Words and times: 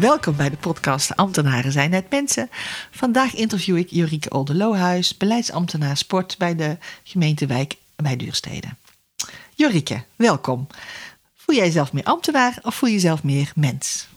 Welkom 0.00 0.36
bij 0.36 0.50
de 0.50 0.56
podcast 0.56 1.16
Ambtenaren 1.16 1.72
zijn 1.72 1.90
net 1.90 2.10
mensen. 2.10 2.48
Vandaag 2.90 3.34
interview 3.34 3.76
ik 3.76 3.90
Jorieke 3.90 4.30
Oldelohuis, 4.30 5.16
beleidsambtenaar 5.16 5.96
sport 5.96 6.38
bij 6.38 6.56
de 6.56 6.76
gemeentewijk 7.02 7.76
bij 7.96 8.16
Duurstede. 8.16 8.66
Jorieke, 9.54 10.02
welkom. 10.16 10.66
Voel 11.34 11.56
jij 11.56 11.64
jezelf 11.64 11.92
meer 11.92 12.04
ambtenaar 12.04 12.58
of 12.62 12.74
voel 12.74 12.88
je 12.88 12.94
jezelf 12.94 13.22
meer 13.22 13.52
mens? 13.54 14.08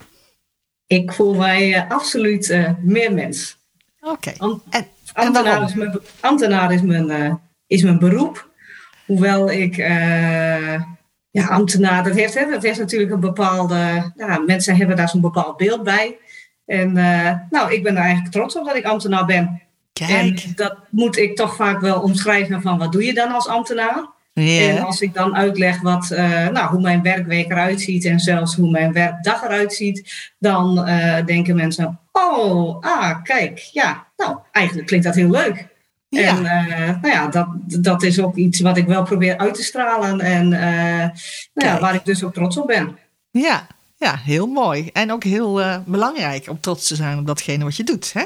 Ik 0.88 1.12
voel 1.12 1.34
mij 1.34 1.70
uh, 1.70 1.92
absoluut 1.92 2.50
uh, 2.50 2.70
meer 2.80 3.14
mens. 3.14 3.58
Oké. 4.02 4.34
En, 4.70 4.88
ambtenaar, 5.14 5.64
is 5.64 5.73
mijn, 5.73 6.00
ambtenaar 6.20 6.73
is 6.73 6.81
mijn, 6.81 7.09
uh, 7.09 7.34
is 7.68 7.84
mijn 7.84 8.00
beroep. 8.00 8.50
Hoewel 9.06 9.52
ik 9.52 9.78
ja, 11.34 11.48
ambtenaar, 11.48 12.03
dat 12.03 12.16
heeft, 12.16 12.34
hè, 12.34 12.50
dat 12.50 12.64
heeft 12.64 12.80
natuurlijk 12.80 13.12
een 13.12 13.20
bepaalde. 13.20 14.12
Mensen 14.45 14.76
hebben 14.76 14.95
daar 14.95 15.09
zo'n 15.09 15.22
bepaald 15.22 15.58
beeld 15.58 15.84
bij. 15.84 16.17
En 16.66 16.98
uh, 16.98 17.31
nou, 17.50 17.73
ik 17.73 17.84
ben 17.84 17.95
er 17.95 18.02
eigenlijk 18.02 18.34
trots 18.34 18.58
op 18.58 18.66
dat 18.66 18.76
ik 18.76 18.86
ambtenaar 18.86 19.26
ben. 19.26 19.61
Kijk. 19.94 20.09
En 20.11 20.54
dat 20.56 20.78
moet 20.89 21.17
ik 21.17 21.36
toch 21.36 21.56
vaak 21.56 21.81
wel 21.81 22.02
omschrijven 22.02 22.61
van 22.61 22.78
wat 22.78 22.92
doe 22.92 23.06
je 23.06 23.14
dan 23.14 23.31
als 23.31 23.48
ambtenaar? 23.48 24.11
Yeah. 24.34 24.78
En 24.78 24.84
als 24.84 25.02
ik 25.02 25.14
dan 25.14 25.36
uitleg 25.36 25.81
wat, 25.81 26.09
uh, 26.11 26.48
nou, 26.48 26.70
hoe 26.70 26.81
mijn 26.81 27.02
werkweek 27.02 27.52
eruit 27.52 27.81
ziet 27.81 28.06
en 28.06 28.20
zelfs 28.20 28.56
hoe 28.56 28.70
mijn 28.70 28.94
werkdag 28.94 29.44
eruit 29.44 29.73
ziet, 29.73 30.31
dan 30.39 30.89
uh, 30.89 31.26
denken 31.26 31.56
mensen, 31.56 32.00
oh, 32.11 32.80
ah, 32.80 33.23
kijk, 33.23 33.58
ja, 33.58 34.08
nou, 34.17 34.38
eigenlijk 34.52 34.88
klinkt 34.88 35.06
dat 35.06 35.16
heel 35.16 35.30
leuk. 35.30 35.67
Ja. 36.22 36.38
En 36.38 36.44
uh, 36.44 37.02
nou 37.02 37.08
ja, 37.08 37.28
dat, 37.28 37.47
dat 37.66 38.03
is 38.03 38.19
ook 38.19 38.36
iets 38.36 38.59
wat 38.59 38.78
ik 38.78 38.88
wel 38.88 39.03
probeer 39.03 39.38
uit 39.38 39.53
te 39.53 39.64
stralen 39.64 40.20
en 40.20 40.52
uh, 40.52 40.59
nou 41.53 41.73
ja, 41.73 41.80
waar 41.80 41.95
ik 41.95 42.05
dus 42.05 42.23
ook 42.23 42.33
trots 42.33 42.58
op 42.58 42.67
ben. 42.67 42.97
Ja, 43.31 43.67
ja 43.97 44.16
heel 44.17 44.47
mooi. 44.47 44.89
En 44.94 45.11
ook 45.11 45.23
heel 45.23 45.61
uh, 45.61 45.78
belangrijk 45.86 46.50
om 46.50 46.59
trots 46.59 46.88
te 46.88 46.95
zijn 46.95 47.17
op 47.17 47.28
datgene 47.28 47.64
wat 47.64 47.75
je 47.75 47.83
doet. 47.83 48.14
Hè? 48.14 48.23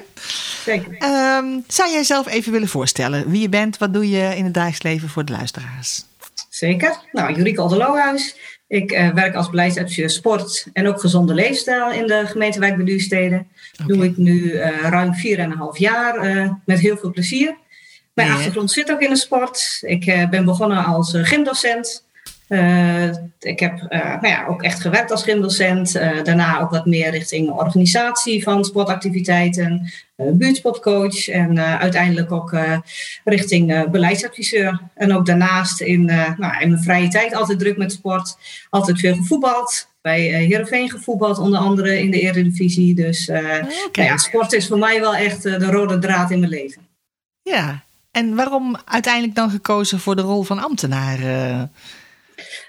Zeker. 0.63 0.91
Um, 0.91 1.63
zou 1.67 1.91
jij 1.91 2.03
zelf 2.03 2.27
even 2.27 2.51
willen 2.51 2.67
voorstellen 2.67 3.29
wie 3.29 3.41
je 3.41 3.49
bent? 3.49 3.77
Wat 3.77 3.93
doe 3.93 4.09
je 4.09 4.35
in 4.35 4.43
het 4.43 4.53
dagelijks 4.53 4.83
leven 4.83 5.09
voor 5.09 5.25
de 5.25 5.31
luisteraars? 5.31 6.03
Zeker. 6.49 6.97
Nou, 7.11 7.33
Jurieke 7.33 7.61
Aldelohuis. 7.61 8.35
Ik 8.67 8.89
werk 9.13 9.35
als 9.35 9.49
beleidsadviseur 9.49 10.09
sport 10.09 10.67
en 10.73 10.87
ook 10.87 10.99
gezonde 10.99 11.33
leefstijl 11.33 11.91
in 11.91 12.07
de 12.07 12.23
gemeentewijk 12.25 12.75
bij 12.75 12.85
Duurstede. 12.85 13.45
Okay. 13.73 13.95
Doe 13.95 14.05
ik 14.05 14.17
nu 14.17 14.57
ruim 14.81 15.13
4,5 15.15 15.77
jaar 15.77 16.15
met 16.65 16.79
heel 16.79 16.97
veel 16.97 17.11
plezier. 17.11 17.55
Mijn 18.17 18.31
achtergrond 18.31 18.71
zit 18.71 18.91
ook 18.91 19.01
in 19.01 19.09
de 19.09 19.15
sport. 19.15 19.77
Ik 19.81 20.05
uh, 20.05 20.29
ben 20.29 20.45
begonnen 20.45 20.85
als 20.85 21.13
uh, 21.13 21.23
gymdocent. 21.23 22.05
Uh, 22.49 23.07
ik 23.39 23.59
heb 23.59 23.81
nou 23.89 24.27
ja, 24.27 24.45
ook 24.45 24.63
echt 24.63 24.81
gewerkt 24.81 25.11
als 25.11 25.23
gymdocent. 25.23 25.93
daarna 26.23 26.59
ook 26.59 26.69
wat 26.69 26.85
meer 26.85 27.11
richting 27.11 27.49
organisatie 27.49 28.43
van 28.43 28.65
sportactiviteiten. 28.65 29.91
buurtsportcoach. 30.15 31.27
En 31.27 31.59
uiteindelijk 31.59 32.31
ook 32.31 32.57
richting 33.23 33.89
beleidsadviseur. 33.91 34.81
En 34.95 35.13
ook 35.13 35.25
daarnaast 35.25 35.81
in, 35.81 36.05
nou, 36.37 36.61
in 36.61 36.69
mijn 36.69 36.83
vrije 36.83 37.07
tijd 37.07 37.33
altijd 37.33 37.59
druk 37.59 37.77
met 37.77 37.91
sport. 37.91 38.37
Altijd 38.69 38.99
veel 38.99 39.15
gevoetbald. 39.15 39.87
Bij 40.01 40.21
Heerenveen 40.21 40.89
gevoetbald, 40.89 41.37
onder 41.37 41.59
andere 41.59 41.99
in 41.99 42.11
de 42.11 42.19
Eredivisie. 42.19 42.95
Dus 42.95 43.29
okay. 43.29 43.59
nou 43.91 44.07
ja, 44.07 44.17
sport 44.17 44.53
is 44.53 44.67
voor 44.67 44.79
mij 44.79 44.99
wel 44.99 45.15
echt 45.15 45.43
de 45.43 45.65
rode 45.71 45.99
draad 45.99 46.31
in 46.31 46.39
mijn 46.39 46.51
leven. 46.51 46.87
Ja, 47.41 47.85
en 48.17 48.35
waarom 48.35 48.77
uiteindelijk 48.85 49.35
dan 49.35 49.49
gekozen 49.49 49.99
voor 49.99 50.15
de 50.15 50.21
rol 50.21 50.43
van 50.43 50.59
ambtenaar? 50.59 51.19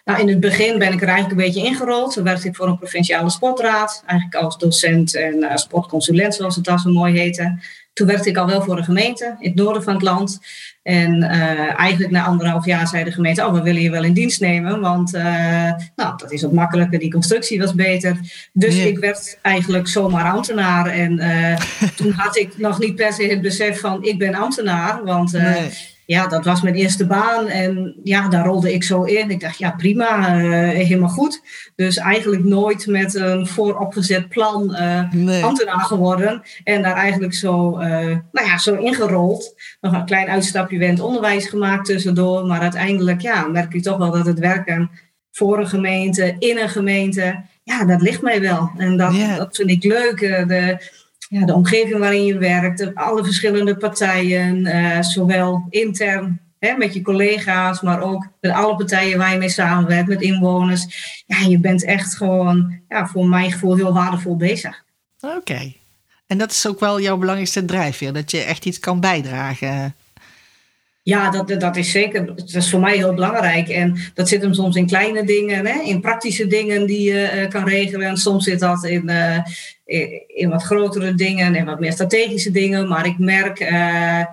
Nou, 0.04 0.20
in 0.20 0.28
het 0.28 0.40
begin 0.40 0.78
ben 0.78 0.92
ik 0.92 1.02
er 1.02 1.08
eigenlijk 1.08 1.40
een 1.40 1.46
beetje 1.46 1.68
ingerold. 1.68 2.12
Toen 2.12 2.24
werkte 2.24 2.48
ik 2.48 2.56
voor 2.56 2.66
een 2.66 2.78
provinciale 2.78 3.30
sportraad, 3.30 4.02
eigenlijk 4.06 4.44
als 4.44 4.58
docent 4.58 5.14
en 5.14 5.34
uh, 5.34 5.56
sportconsulent, 5.56 6.34
zoals 6.34 6.56
het 6.56 6.64
dan 6.64 6.78
zo 6.78 6.90
mooi 6.90 7.18
heette. 7.18 7.58
Toen 7.98 8.06
werkte 8.06 8.28
ik 8.28 8.36
al 8.36 8.46
wel 8.46 8.62
voor 8.62 8.78
een 8.78 8.84
gemeente 8.84 9.36
in 9.38 9.48
het 9.48 9.58
noorden 9.58 9.82
van 9.82 9.94
het 9.94 10.02
land. 10.02 10.40
En 10.82 11.22
uh, 11.22 11.78
eigenlijk 11.80 12.10
na 12.10 12.24
anderhalf 12.24 12.64
jaar 12.64 12.88
zei 12.88 13.04
de 13.04 13.12
gemeente, 13.12 13.46
oh, 13.46 13.52
we 13.52 13.62
willen 13.62 13.82
je 13.82 13.90
wel 13.90 14.04
in 14.04 14.12
dienst 14.12 14.40
nemen. 14.40 14.80
Want 14.80 15.14
uh, 15.14 15.22
nou, 15.96 16.16
dat 16.16 16.32
is 16.32 16.42
wat 16.42 16.52
makkelijker, 16.52 16.98
die 16.98 17.12
constructie 17.12 17.58
was 17.58 17.74
beter. 17.74 18.16
Dus 18.52 18.76
ik 18.76 18.98
werd 18.98 19.38
eigenlijk 19.42 19.88
zomaar 19.88 20.32
ambtenaar. 20.32 20.86
En 20.86 21.20
uh, 21.20 21.56
toen 21.96 22.12
had 22.12 22.36
ik 22.36 22.58
nog 22.58 22.78
niet 22.78 22.94
per 22.94 23.12
se 23.12 23.22
het 23.22 23.40
besef 23.40 23.80
van, 23.80 24.04
ik 24.04 24.18
ben 24.18 24.34
ambtenaar. 24.34 25.04
Want 25.04 25.32
Nee. 25.32 25.70
Ja, 26.08 26.26
dat 26.26 26.44
was 26.44 26.62
mijn 26.62 26.74
eerste 26.74 27.06
baan. 27.06 27.46
En 27.48 28.00
ja, 28.02 28.28
daar 28.28 28.44
rolde 28.46 28.72
ik 28.72 28.84
zo 28.84 29.02
in. 29.02 29.30
Ik 29.30 29.40
dacht, 29.40 29.58
ja, 29.58 29.70
prima, 29.70 30.36
helemaal 30.68 31.08
goed. 31.08 31.42
Dus 31.76 31.96
eigenlijk 31.96 32.44
nooit 32.44 32.86
met 32.86 33.14
een 33.14 33.46
vooropgezet 33.46 34.28
plan 34.28 34.76
Nee. 35.10 35.44
ambtenaar 35.44 35.80
geworden. 35.80 36.42
En 36.64 36.82
daar 36.82 36.94
eigenlijk 36.96 37.34
zo, 37.34 37.80
uh, 37.80 37.86
nou 38.32 38.46
ja, 38.46 38.58
zo 38.58 38.74
ingerold. 38.74 39.54
Nog 39.80 39.92
een 39.92 40.04
klein 40.04 40.28
uitstapje 40.28 40.84
het 40.84 41.00
onderwijs 41.00 41.46
gemaakt 41.46 41.84
tussendoor. 41.84 42.46
Maar 42.46 42.60
uiteindelijk 42.60 43.20
ja, 43.20 43.46
merk 43.46 43.74
ik 43.74 43.82
toch 43.82 43.98
wel 43.98 44.10
dat 44.10 44.26
het 44.26 44.38
werken 44.38 44.90
voor 45.30 45.58
een 45.58 45.68
gemeente, 45.68 46.36
in 46.38 46.58
een 46.58 46.68
gemeente, 46.68 47.40
ja, 47.62 47.84
dat 47.84 48.02
ligt 48.02 48.22
mij 48.22 48.40
wel. 48.40 48.70
En 48.76 48.96
dat, 48.96 49.14
dat 49.36 49.56
vind 49.56 49.70
ik 49.70 49.84
leuk. 49.84 50.20
Uh, 50.20 50.46
De, 50.46 50.76
ja, 51.28 51.46
de 51.46 51.54
omgeving 51.54 51.98
waarin 51.98 52.24
je 52.24 52.38
werkt, 52.38 52.94
alle 52.94 53.24
verschillende 53.24 53.76
partijen, 53.76 54.66
uh, 54.66 55.02
zowel 55.02 55.66
intern 55.70 56.40
hè, 56.58 56.76
met 56.76 56.94
je 56.94 57.02
collega's, 57.02 57.80
maar 57.80 58.00
ook 58.00 58.28
met 58.40 58.52
alle 58.52 58.76
partijen 58.76 59.18
waar 59.18 59.32
je 59.32 59.38
mee 59.38 59.48
samenwerkt, 59.48 60.08
met 60.08 60.22
inwoners. 60.22 60.86
Ja, 61.26 61.38
je 61.38 61.58
bent 61.58 61.84
echt 61.84 62.16
gewoon, 62.16 62.80
ja, 62.88 63.06
voor 63.06 63.26
mijn 63.26 63.52
gevoel, 63.52 63.76
heel 63.76 63.92
waardevol 63.92 64.36
bezig. 64.36 64.84
Oké. 65.20 65.72
En 66.26 66.38
dat 66.38 66.50
is 66.50 66.66
ook 66.66 66.80
wel 66.80 67.00
jouw 67.00 67.16
belangrijkste 67.16 67.64
drijfveer, 67.64 68.12
dat 68.12 68.30
je 68.30 68.40
echt 68.40 68.64
iets 68.64 68.78
kan 68.78 69.00
bijdragen. 69.00 69.94
Ja, 71.08 71.30
dat, 71.30 71.60
dat 71.60 71.76
is 71.76 71.90
zeker. 71.90 72.26
Dat 72.26 72.54
is 72.54 72.70
voor 72.70 72.80
mij 72.80 72.96
heel 72.96 73.14
belangrijk. 73.14 73.68
En 73.68 73.96
dat 74.14 74.28
zit 74.28 74.42
hem 74.42 74.54
soms 74.54 74.76
in 74.76 74.86
kleine 74.86 75.24
dingen, 75.24 75.66
hè? 75.66 75.82
in 75.82 76.00
praktische 76.00 76.46
dingen 76.46 76.86
die 76.86 77.12
je 77.12 77.32
uh, 77.34 77.48
kan 77.48 77.68
regelen. 77.68 78.06
En 78.06 78.16
soms 78.16 78.44
zit 78.44 78.60
dat 78.60 78.84
in, 78.84 79.10
uh, 79.10 79.38
in, 79.84 80.22
in, 80.26 80.48
wat 80.48 80.62
grotere 80.62 81.14
dingen 81.14 81.54
en 81.54 81.64
wat 81.64 81.80
meer 81.80 81.92
strategische 81.92 82.50
dingen. 82.50 82.88
Maar 82.88 83.06
ik 83.06 83.18
merk, 83.18 83.60
uh, 83.60 84.24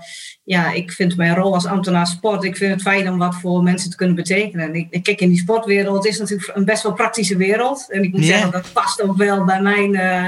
ja, 0.43 0.71
ik 0.71 0.91
vind 0.91 1.17
mijn 1.17 1.35
rol 1.35 1.53
als 1.53 1.65
ambtenaar 1.65 2.07
sport, 2.07 2.43
ik 2.43 2.57
vind 2.57 2.73
het 2.73 2.81
fijn 2.81 3.09
om 3.09 3.17
wat 3.17 3.35
voor 3.35 3.63
mensen 3.63 3.89
te 3.89 3.95
kunnen 3.95 4.15
betekenen. 4.15 4.67
En 4.67 4.75
ik, 4.75 4.87
ik 4.89 5.03
kijk 5.03 5.21
in 5.21 5.29
die 5.29 5.39
sportwereld, 5.39 6.05
is 6.05 6.19
natuurlijk 6.19 6.51
een 6.53 6.65
best 6.65 6.83
wel 6.83 6.93
praktische 6.93 7.37
wereld. 7.37 7.85
En 7.89 8.03
ik 8.03 8.11
moet 8.11 8.25
zeggen, 8.25 8.51
dat 8.51 8.73
past 8.73 9.01
ook 9.01 9.17
wel 9.17 9.43
bij 9.43 9.61
mijn 9.61 9.95
eh, 9.95 10.25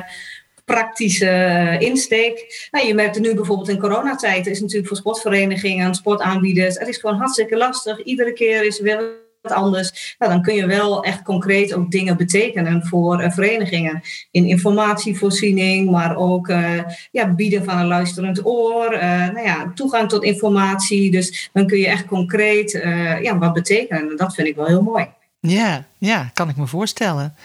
praktische 0.68 1.76
insteek. 1.80 2.68
Nou, 2.72 2.88
je 2.88 2.94
merkt 2.94 3.20
nu 3.20 3.34
bijvoorbeeld 3.34 3.70
in 3.70 3.80
coronatijd. 3.80 4.48
Is 4.48 4.62
natuurlijk 4.62 4.88
voor 4.88 4.98
sportverenigingen, 4.98 5.96
sportaanbieders. 5.96 6.78
Het 6.78 6.88
is 6.88 6.98
gewoon 6.98 7.18
hartstikke 7.18 7.58
lastig. 7.58 8.04
Iedere 8.04 8.34
keer 8.34 8.66
is 8.66 8.78
er 8.78 8.84
weer 8.84 9.26
wat 9.42 9.52
anders. 9.52 10.16
Nou, 10.20 10.32
dan 10.32 10.42
kun 10.42 10.56
je 10.56 10.66
wel 10.66 11.04
echt 11.04 11.22
concreet 11.22 11.74
ook 11.74 11.92
dingen 11.92 12.18
betekenen 12.18 12.86
voor 12.86 13.24
uh, 13.24 13.32
verenigingen. 13.32 14.02
In 14.32 14.46
informatievoorziening, 14.46 15.90
maar 15.90 16.16
ook 16.16 16.48
uh, 16.48 16.80
ja, 17.12 17.34
bieden 17.34 17.64
van 17.64 17.78
een 17.78 17.88
luisterend 17.88 18.46
oor. 18.46 18.90
Nou 19.00 19.44
ja, 19.44 19.72
toegang 19.76 20.10
tot 20.10 20.24
informatie. 20.24 21.12
Dus 21.12 21.50
dan 21.54 21.68
kun 21.68 21.78
je 21.78 21.88
echt 21.88 22.06
concreet 22.06 22.72
ja, 23.22 23.38
wat 23.38 23.54
betekenen. 23.54 24.10
En 24.10 24.18
dat 24.18 24.36
vind 24.36 24.48
ik 24.48 24.56
wel 24.56 24.66
heel 24.68 24.84
mooi. 24.84 25.08
Ja, 25.40 25.86
ja, 25.98 26.30
kan 26.34 26.50
ik 26.50 26.58
me 26.58 26.68
voorstellen. 26.68 27.36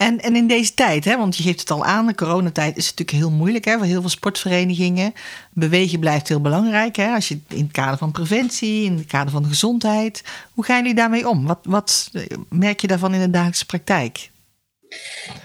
En, 0.00 0.20
en 0.20 0.36
in 0.36 0.46
deze 0.46 0.74
tijd, 0.74 1.04
hè, 1.04 1.16
want 1.16 1.36
je 1.36 1.42
geeft 1.42 1.60
het 1.60 1.70
al 1.70 1.84
aan, 1.84 2.06
de 2.06 2.14
coronatijd 2.14 2.76
is 2.76 2.90
natuurlijk 2.90 3.18
heel 3.18 3.30
moeilijk 3.30 3.64
hè, 3.64 3.76
voor 3.76 3.86
heel 3.86 4.00
veel 4.00 4.10
sportverenigingen. 4.10 5.12
Bewegen 5.52 6.00
blijft 6.00 6.28
heel 6.28 6.40
belangrijk. 6.40 6.96
Hè, 6.96 7.14
als 7.14 7.28
je 7.28 7.38
in 7.48 7.62
het 7.62 7.72
kader 7.72 7.98
van 7.98 8.10
preventie, 8.10 8.84
in 8.84 8.96
het 8.96 9.06
kader 9.06 9.30
van 9.30 9.44
gezondheid. 9.44 10.24
Hoe 10.54 10.64
gaan 10.64 10.76
jullie 10.76 10.94
daarmee 10.94 11.28
om? 11.28 11.46
Wat, 11.46 11.58
wat 11.62 12.10
merk 12.48 12.80
je 12.80 12.86
daarvan 12.86 13.14
in 13.14 13.20
de 13.20 13.30
dagelijkse 13.30 13.66
praktijk? 13.66 14.30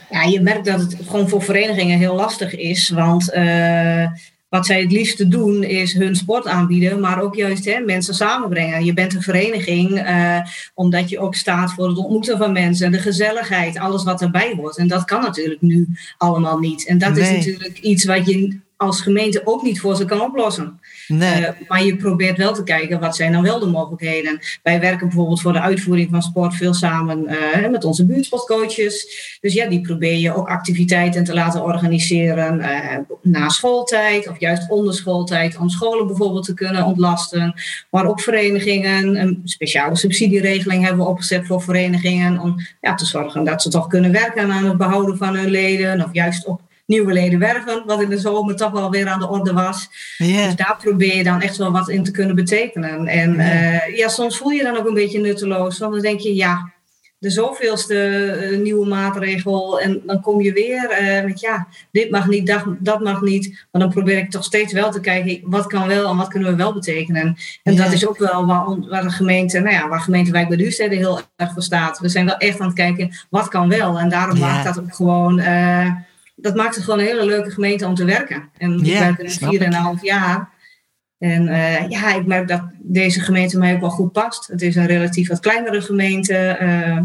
Ja, 0.10 0.24
je 0.24 0.42
merkt 0.42 0.66
dat 0.66 0.80
het 0.80 0.98
gewoon 1.06 1.30
voor 1.30 1.44
verenigingen 1.44 1.98
heel 1.98 2.16
lastig 2.16 2.56
is. 2.56 2.90
Want 2.90 3.34
uh, 3.34 4.08
wat 4.56 4.66
zij 4.66 4.82
het 4.82 4.92
liefste 4.92 5.28
doen 5.28 5.64
is 5.64 5.94
hun 5.94 6.16
sport 6.16 6.48
aanbieden, 6.48 7.00
maar 7.00 7.22
ook 7.22 7.36
juist 7.36 7.66
hè, 7.66 7.80
mensen 7.80 8.14
samenbrengen. 8.14 8.86
Je 8.86 8.94
bent 8.94 9.14
een 9.14 9.22
vereniging 9.22 9.92
uh, 9.92 10.40
omdat 10.74 11.10
je 11.10 11.20
ook 11.20 11.36
staat 11.36 11.74
voor 11.74 11.88
het 11.88 11.98
ontmoeten 11.98 12.38
van 12.38 12.52
mensen, 12.52 12.92
de 12.92 13.00
gezelligheid, 13.00 13.78
alles 13.78 14.04
wat 14.04 14.22
erbij 14.22 14.54
hoort. 14.58 14.78
En 14.78 14.88
dat 14.88 15.06
kan 15.06 15.22
natuurlijk 15.22 15.62
nu 15.62 15.88
allemaal 16.18 16.60
niet. 16.60 16.88
En 16.88 16.98
dat 16.98 17.18
is 17.18 17.30
natuurlijk 17.30 17.80
iets 17.80 18.06
wat 18.06 18.26
je 18.26 18.58
als 18.78 19.02
gemeente 19.02 19.42
ook 19.44 19.62
niet 19.64 19.80
voor 19.80 19.96
ze 19.96 20.06
kan 20.06 20.22
oplossen. 20.22 20.80
Uh, 21.08 21.48
maar 21.68 21.84
je 21.84 21.96
probeert 21.96 22.38
wel 22.38 22.54
te 22.54 22.64
kijken 22.64 23.00
wat 23.00 23.16
zijn 23.16 23.32
dan 23.32 23.44
wel 23.44 23.60
de 23.60 23.66
mogelijkheden. 23.66 24.40
Wij 24.64 24.80
werken 24.80 25.08
bijvoorbeeld 25.08 25.42
voor 25.42 25.54
de 25.54 25.62
uitvoering 25.62 26.10
van 26.10 26.22
sport 26.22 26.54
veel 26.54 26.74
samen 26.74 27.30
uh, 27.30 27.70
met 27.70 27.84
onze 27.84 28.06
buurtsportcoaches. 28.06 29.08
Dus 29.42 29.54
ja, 29.54 29.68
die 29.68 29.82
probeer 29.82 30.18
je 30.18 30.36
ook 30.36 30.48
activiteiten 30.48 31.24
te 31.24 31.34
laten 31.34 31.64
organiseren 31.64 32.60
uh, 32.60 32.98
na 33.22 33.50
schooltijd 33.50 34.30
of 34.30 34.40
juist 34.40 34.70
onder 34.70 34.94
schooltijd 34.94 35.58
om 35.58 35.70
scholen 35.70 36.08
bijvoorbeeld 36.08 36.46
te 36.46 36.54
kunnen 36.54 36.86
ontlasten. 36.86 37.54
Maar 37.90 38.06
ook 38.06 38.22
verenigingen, 38.22 39.22
een 39.22 39.42
speciale 39.44 39.96
subsidieregeling 39.96 40.84
hebben 40.84 41.04
we 41.04 41.12
opgezet 41.12 41.46
voor 41.46 41.62
verenigingen 41.62 42.40
om 42.40 42.56
ja, 42.82 42.96
te 42.96 43.06
zorgen 43.06 43.44
dat 43.44 43.62
ze 43.62 43.70
toch 43.70 43.88
kunnen 43.88 44.12
werken 44.12 44.52
aan 44.52 44.66
het 44.66 44.78
behouden 44.78 45.18
van 45.18 45.36
hun 45.36 45.50
leden 45.50 46.04
of 46.04 46.10
juist 46.14 46.46
ook 46.46 46.60
nieuwe 46.86 47.14
leden 47.14 47.40
werven, 47.40 47.84
wat 47.86 48.02
in 48.02 48.10
de 48.10 48.18
zomer 48.18 48.56
toch 48.56 48.72
wel 48.72 48.92
weer 48.92 49.08
aan 49.08 49.20
de 49.20 49.30
orde 49.30 49.54
was. 49.54 49.90
Dus 50.18 50.56
daar 50.56 50.78
probeer 50.82 51.16
je 51.16 51.24
dan 51.24 51.42
echt 51.42 51.58
wel 51.58 51.72
wat 51.72 51.90
in 51.90 52.04
te 52.04 52.12
kunnen 52.12 52.36
betekenen. 52.36 53.08
En 53.08 53.34
ja, 53.34 53.88
uh, 53.88 53.98
ja 53.98 54.08
soms 54.08 54.38
voel 54.38 54.52
je 54.52 54.64
dan 54.64 54.78
ook 54.78 54.88
een 54.88 54.94
beetje 54.94 55.20
nutteloos, 55.20 55.78
want 55.78 55.94
dan 55.94 56.02
denk 56.02 56.20
je, 56.20 56.36
ja, 56.36 56.74
de 57.18 57.30
zoveelste 57.30 57.96
uh, 58.52 58.60
nieuwe 58.60 58.88
maatregel 58.88 59.80
en 59.80 60.02
dan 60.06 60.22
kom 60.22 60.42
je 60.42 60.54
weer 60.54 61.02
uh, 61.02 61.26
met 61.26 61.40
ja, 61.40 61.68
dit 61.92 62.12
mag 62.12 62.28
niet, 62.28 62.48
dat, 62.48 62.64
dat, 62.80 63.00
mag 63.04 63.22
niet. 63.22 63.66
Maar 63.72 63.82
dan 63.82 63.92
probeer 63.92 64.18
ik 64.18 64.32
toch 64.32 64.44
steeds 64.44 64.74
wel 64.74 64.92
te 64.92 65.00
kijken, 65.00 65.42
wat 65.44 65.68
kan 65.68 65.88
wel 65.88 66.10
en 66.10 66.18
wat 66.18 66.28
kunnen 66.28 66.50
we 66.50 66.56
wel 66.56 66.74
betekenen. 66.74 67.36
En 67.64 67.76
dat 67.76 67.92
is 67.92 68.08
ook 68.08 68.18
wel 68.18 68.46
waar, 68.46 68.88
waar 68.90 69.04
de 69.04 69.10
gemeente, 69.10 69.60
nou 69.60 69.76
ja, 69.76 69.88
waar 69.88 70.00
gemeente 70.00 70.32
Wijk 70.32 70.48
bij 70.48 70.58
Duurstede 70.58 70.96
heel 70.96 71.20
erg 71.36 71.54
voor 71.54 71.62
staat. 71.62 72.00
We 72.00 72.10
zijn 72.10 72.26
wel 72.26 72.38
echt 72.38 72.60
aan 72.60 72.68
het 72.68 72.76
kijken, 72.76 73.12
wat 73.30 73.48
kan 73.48 73.70
wel. 73.70 74.00
En 74.00 74.10
daarom 74.10 74.40
maakt 74.40 74.66
dat 74.66 74.80
ook 74.80 74.96
gewoon 74.96 75.40
dat 76.36 76.56
maakt 76.56 76.76
het 76.76 76.84
gewoon 76.84 77.00
een 77.00 77.06
hele 77.06 77.26
leuke 77.26 77.52
gemeente 77.52 77.86
om 77.86 77.96
te 77.96 78.06
werken. 78.06 78.50
En 78.58 78.80
we 78.80 78.92
werken 78.92 79.50
nu 79.50 79.60
4,5 79.98 80.02
jaar. 80.02 80.54
En 81.18 81.48
uh, 81.48 81.90
ja, 81.90 82.16
ik 82.16 82.26
merk 82.26 82.48
dat 82.48 82.62
deze 82.80 83.20
gemeente 83.20 83.58
mij 83.58 83.74
ook 83.74 83.80
wel 83.80 83.90
goed 83.90 84.12
past. 84.12 84.48
Het 84.48 84.62
is 84.62 84.76
een 84.76 84.86
relatief 84.86 85.28
wat 85.28 85.40
kleinere 85.40 85.82
gemeente. 85.82 86.58
Uh, 86.62 87.00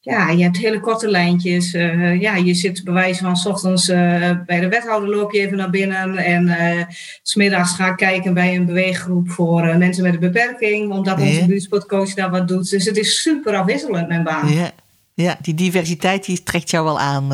ja, 0.00 0.30
je 0.30 0.42
hebt 0.42 0.56
hele 0.56 0.80
korte 0.80 1.08
lijntjes. 1.08 1.74
Uh, 1.74 2.20
ja, 2.20 2.36
je 2.36 2.54
zit 2.54 2.84
bij 2.84 2.92
wijze 2.92 3.22
van 3.22 3.36
s 3.36 3.46
ochtends 3.46 3.86
bij 3.86 4.60
de 4.60 4.68
wethouder 4.68 5.08
loop 5.08 5.32
je 5.32 5.40
even 5.40 5.56
naar 5.56 5.70
binnen. 5.70 6.16
En 6.16 6.86
smiddags 7.22 7.74
ga 7.74 7.88
ik 7.88 7.96
kijken 7.96 8.34
bij 8.34 8.54
een 8.54 8.66
beweeggroep 8.66 9.30
voor 9.30 9.76
mensen 9.78 10.02
met 10.02 10.14
een 10.14 10.20
beperking. 10.20 10.92
Omdat 10.92 11.20
onze 11.20 11.46
buurtsportcoach 11.46 12.14
daar 12.14 12.30
wat 12.30 12.48
doet. 12.48 12.70
Dus 12.70 12.84
het 12.84 12.96
is 12.96 13.22
super 13.22 13.56
afwisselend, 13.56 14.08
mijn 14.08 14.22
baan. 14.22 14.52
Ja, 14.52 14.70
ja 15.14 15.38
die 15.42 15.54
diversiteit 15.54 16.24
die 16.24 16.42
trekt 16.42 16.70
jou 16.70 16.84
wel 16.84 17.00
aan. 17.00 17.32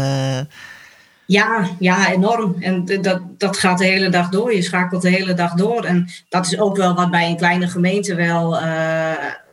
Ja, 1.31 1.71
ja, 1.79 2.12
enorm. 2.12 2.56
En 2.61 2.85
dat, 2.85 3.21
dat 3.38 3.56
gaat 3.56 3.79
de 3.79 3.85
hele 3.85 4.09
dag 4.09 4.29
door. 4.29 4.55
Je 4.55 4.62
schakelt 4.62 5.03
de 5.03 5.11
hele 5.11 5.35
dag 5.35 5.55
door. 5.55 5.85
En 5.85 6.09
dat 6.29 6.47
is 6.47 6.59
ook 6.59 6.77
wel 6.77 6.94
wat 6.94 7.11
bij 7.11 7.29
een 7.29 7.37
kleine 7.37 7.69
gemeente 7.69 8.15
wel, 8.15 8.62
uh, 8.62 9.12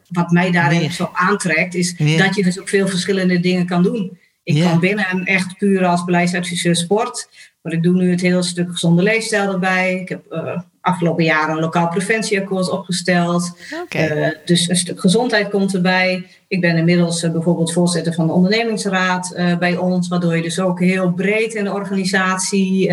wat 0.10 0.32
mij 0.32 0.52
daarin 0.52 0.80
nee. 0.80 0.92
zo 0.92 1.10
aantrekt, 1.14 1.76
is 1.76 1.98
dat 1.98 2.36
je 2.36 2.44
dus 2.44 2.60
ook 2.60 2.70
veel 2.70 2.88
verschillende 2.88 3.40
dingen 3.40 3.66
kan 3.66 3.84
doen. 3.84 4.18
Ik 4.44 4.56
ja. 4.56 4.70
kan 4.70 4.80
binnen 4.80 5.26
echt 5.26 5.58
puur 5.58 5.86
als 5.86 6.04
beleidsadviseur 6.04 6.76
sport. 6.76 7.30
Maar 7.62 7.74
ik 7.74 7.84
doe 7.84 7.96
nu 7.96 8.12
het 8.12 8.22
hele 8.22 8.44
stuk 8.44 8.72
gezonde 8.72 9.04
leefstijl 9.04 9.52
erbij. 9.52 10.00
Ik 10.00 10.10
heb 10.10 10.22
uh, 10.30 10.60
afgelopen 10.88 11.24
jaar 11.24 11.50
een 11.50 11.60
lokaal 11.60 11.88
preventieakkoord 11.88 12.70
opgesteld. 12.70 13.58
Okay. 13.84 14.28
Uh, 14.28 14.30
dus 14.46 14.70
een 14.70 14.76
stuk 14.76 15.00
gezondheid 15.00 15.50
komt 15.50 15.74
erbij. 15.74 16.28
Ik 16.48 16.62
ben 16.62 16.78
inmiddels 16.78 17.24
uh, 17.24 17.32
bijvoorbeeld 17.32 17.74
voorzitter 17.74 18.14
van 18.14 18.28
de 18.28 18.34
ondernemingsraad 18.34 19.34
uh, 19.38 19.58
bij 19.58 19.78
ons, 19.78 20.08
waardoor 20.08 20.36
je 20.36 20.42
dus 20.42 20.60
ook 20.60 20.80
heel 20.80 21.12
breed 21.12 21.54
in 21.54 21.64
de 21.64 21.74
organisatie 21.74 22.86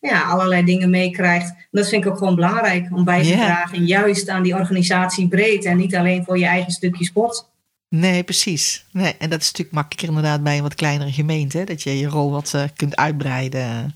ja, 0.00 0.22
allerlei 0.26 0.64
dingen 0.64 0.90
meekrijgt. 0.90 1.54
Dat 1.70 1.88
vind 1.88 2.04
ik 2.04 2.10
ook 2.10 2.18
gewoon 2.18 2.34
belangrijk 2.34 2.88
om 2.92 3.04
bij 3.04 3.22
te 3.22 3.28
yeah. 3.28 3.40
dragen, 3.40 3.86
juist 3.86 4.28
aan 4.28 4.42
die 4.42 4.54
organisatie 4.54 5.28
breed 5.28 5.64
en 5.64 5.76
niet 5.76 5.96
alleen 5.96 6.24
voor 6.24 6.38
je 6.38 6.46
eigen 6.46 6.72
stukje 6.72 7.04
sport. 7.04 7.46
Nee, 7.88 8.22
precies. 8.22 8.84
Nee, 8.92 9.14
en 9.18 9.30
dat 9.30 9.40
is 9.40 9.46
natuurlijk 9.46 9.76
makkelijker 9.76 10.08
inderdaad 10.08 10.42
bij 10.42 10.56
een 10.56 10.62
wat 10.62 10.74
kleinere 10.74 11.12
gemeente, 11.12 11.58
hè? 11.58 11.64
dat 11.64 11.82
je 11.82 11.98
je 11.98 12.06
rol 12.06 12.30
wat 12.30 12.54
kunt 12.76 12.96
uitbreiden. 12.96 13.94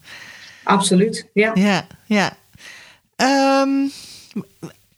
Absoluut, 0.64 1.28
ja. 1.32 1.50
Ja, 1.54 1.86
ja. 2.04 2.32
Um, 3.16 3.90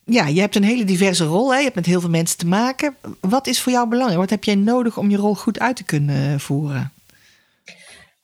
ja, 0.04 0.26
je 0.26 0.40
hebt 0.40 0.56
een 0.56 0.64
hele 0.64 0.84
diverse 0.84 1.24
rol. 1.24 1.50
Hè? 1.50 1.56
Je 1.56 1.64
hebt 1.64 1.74
met 1.74 1.86
heel 1.86 2.00
veel 2.00 2.10
mensen 2.10 2.38
te 2.38 2.46
maken. 2.46 2.96
Wat 3.20 3.46
is 3.46 3.60
voor 3.60 3.72
jou 3.72 3.88
belangrijk? 3.88 4.20
Wat 4.20 4.30
heb 4.30 4.44
jij 4.44 4.54
nodig 4.54 4.98
om 4.98 5.10
je 5.10 5.16
rol 5.16 5.34
goed 5.34 5.58
uit 5.58 5.76
te 5.76 5.84
kunnen 5.84 6.40
voeren? 6.40 6.92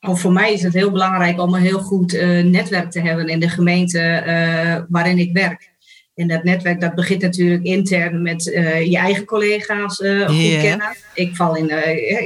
Oh, 0.01 0.17
voor 0.17 0.33
mij 0.33 0.53
is 0.53 0.63
het 0.63 0.75
heel 0.75 0.91
belangrijk 0.91 1.41
om 1.41 1.55
een 1.55 1.63
heel 1.63 1.81
goed 1.81 2.15
uh, 2.15 2.45
netwerk 2.45 2.91
te 2.91 3.01
hebben 3.01 3.29
in 3.29 3.41
de 3.41 3.49
gemeente 3.49 4.23
uh, 4.27 4.85
waarin 4.89 5.19
ik 5.19 5.33
werk. 5.33 5.71
En 6.15 6.29
dat 6.29 6.45
netwerk 6.45 6.81
dat 6.81 6.95
begint 6.95 7.23
natuurlijk 7.23 7.65
intern 7.65 8.23
met 8.23 8.47
uh, 8.47 8.87
je 8.87 8.97
eigen 8.97 9.25
collega's 9.25 9.97
goed 9.97 10.37
yeah. 10.37 10.63
kennen. 10.63 10.97
Ik, 11.15 11.37
val 11.37 11.57
in, 11.57 11.71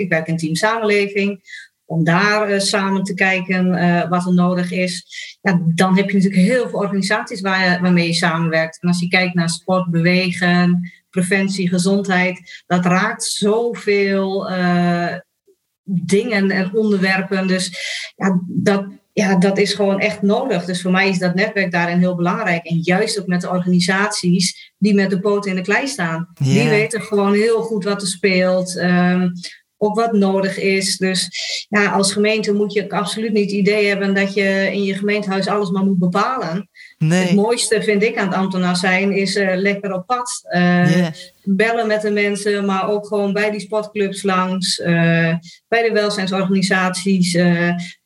ik 0.01 0.09
werk 0.09 0.27
in 0.27 0.37
team 0.37 0.55
samenleving 0.55 1.41
om 1.85 2.05
daar 2.05 2.51
uh, 2.51 2.59
samen 2.59 3.03
te 3.03 3.15
kijken 3.15 3.67
uh, 3.67 4.09
wat 4.09 4.27
er 4.27 4.35
nodig 4.35 4.73
is. 4.73 5.07
Ja, 5.41 5.61
dan 5.75 5.97
heb 5.97 6.11
je 6.11 6.17
natuurlijk 6.17 6.43
heel 6.43 6.69
veel 6.69 6.79
organisaties 6.79 7.41
waar, 7.41 7.81
waarmee 7.83 8.07
je 8.07 8.13
samenwerkt. 8.13 8.79
En 8.83 8.89
als 8.89 9.01
je 9.01 9.09
kijkt 9.09 9.35
naar 9.35 9.49
sport, 9.49 9.91
bewegen, 9.91 10.93
preventie, 11.11 11.69
gezondheid, 11.69 12.63
dat 12.67 12.85
raakt 12.85 13.25
zoveel 13.25 14.51
uh, 14.51 15.15
dingen 15.85 16.51
en 16.51 16.75
onderwerpen. 16.75 17.47
Dus 17.47 17.73
ja 18.17 18.41
dat, 18.47 18.87
ja, 19.13 19.37
dat 19.37 19.59
is 19.59 19.73
gewoon 19.73 20.01
echt 20.01 20.23
nodig. 20.23 20.65
Dus 20.65 20.83
voor 20.83 20.91
mij 20.91 21.09
is 21.09 21.19
dat 21.19 21.35
netwerk 21.35 21.71
daarin 21.71 21.99
heel 21.99 22.17
belangrijk. 22.17 22.65
En 22.65 22.79
juist 22.83 23.21
ook 23.21 23.27
met 23.27 23.41
de 23.41 23.51
organisaties 23.51 24.73
die 24.79 24.95
met 24.95 25.11
de 25.11 25.21
poten 25.21 25.51
in 25.51 25.57
de 25.57 25.63
klei 25.63 25.87
staan. 25.87 26.29
Yeah. 26.35 26.55
Die 26.55 26.69
weten 26.69 27.01
gewoon 27.01 27.33
heel 27.33 27.63
goed 27.63 27.85
wat 27.85 28.03
er 28.03 28.09
speelt. 28.09 28.77
Um, 28.77 29.33
op 29.77 29.97
wat 29.97 30.13
nodig 30.13 30.59
is. 30.59 30.97
Dus 30.97 31.29
ja, 31.69 31.91
als 31.91 32.13
gemeente 32.13 32.53
moet 32.53 32.73
je 32.73 32.91
absoluut 32.91 33.33
niet 33.33 33.51
het 33.51 33.59
idee 33.59 33.87
hebben 33.87 34.15
dat 34.15 34.35
je 34.35 34.71
in 34.73 34.83
je 34.85 34.95
gemeentehuis 34.95 35.47
alles 35.47 35.71
maar 35.71 35.85
moet 35.85 35.99
bepalen. 35.99 36.69
Nee. 36.99 37.27
Het 37.27 37.35
mooiste 37.35 37.83
vind 37.83 38.03
ik 38.03 38.17
aan 38.17 38.27
het 38.27 38.37
ambtenaar 38.37 38.77
zijn 38.77 39.13
is 39.13 39.37
uh, 39.37 39.55
lekker 39.55 39.93
op 39.93 40.07
pad. 40.07 40.43
Uh, 40.55 40.97
yeah. 40.97 41.13
Bellen 41.43 41.87
met 41.87 42.03
de 42.03 42.11
mensen, 42.11 42.65
maar 42.65 42.89
ook 42.89 43.07
gewoon 43.07 43.33
bij 43.33 43.51
die 43.51 43.61
sportclubs 43.61 44.23
langs. 44.23 44.79
Uh, 44.79 45.35
bij 45.69 45.83
de 45.83 45.91
welzijnsorganisaties, 45.93 47.35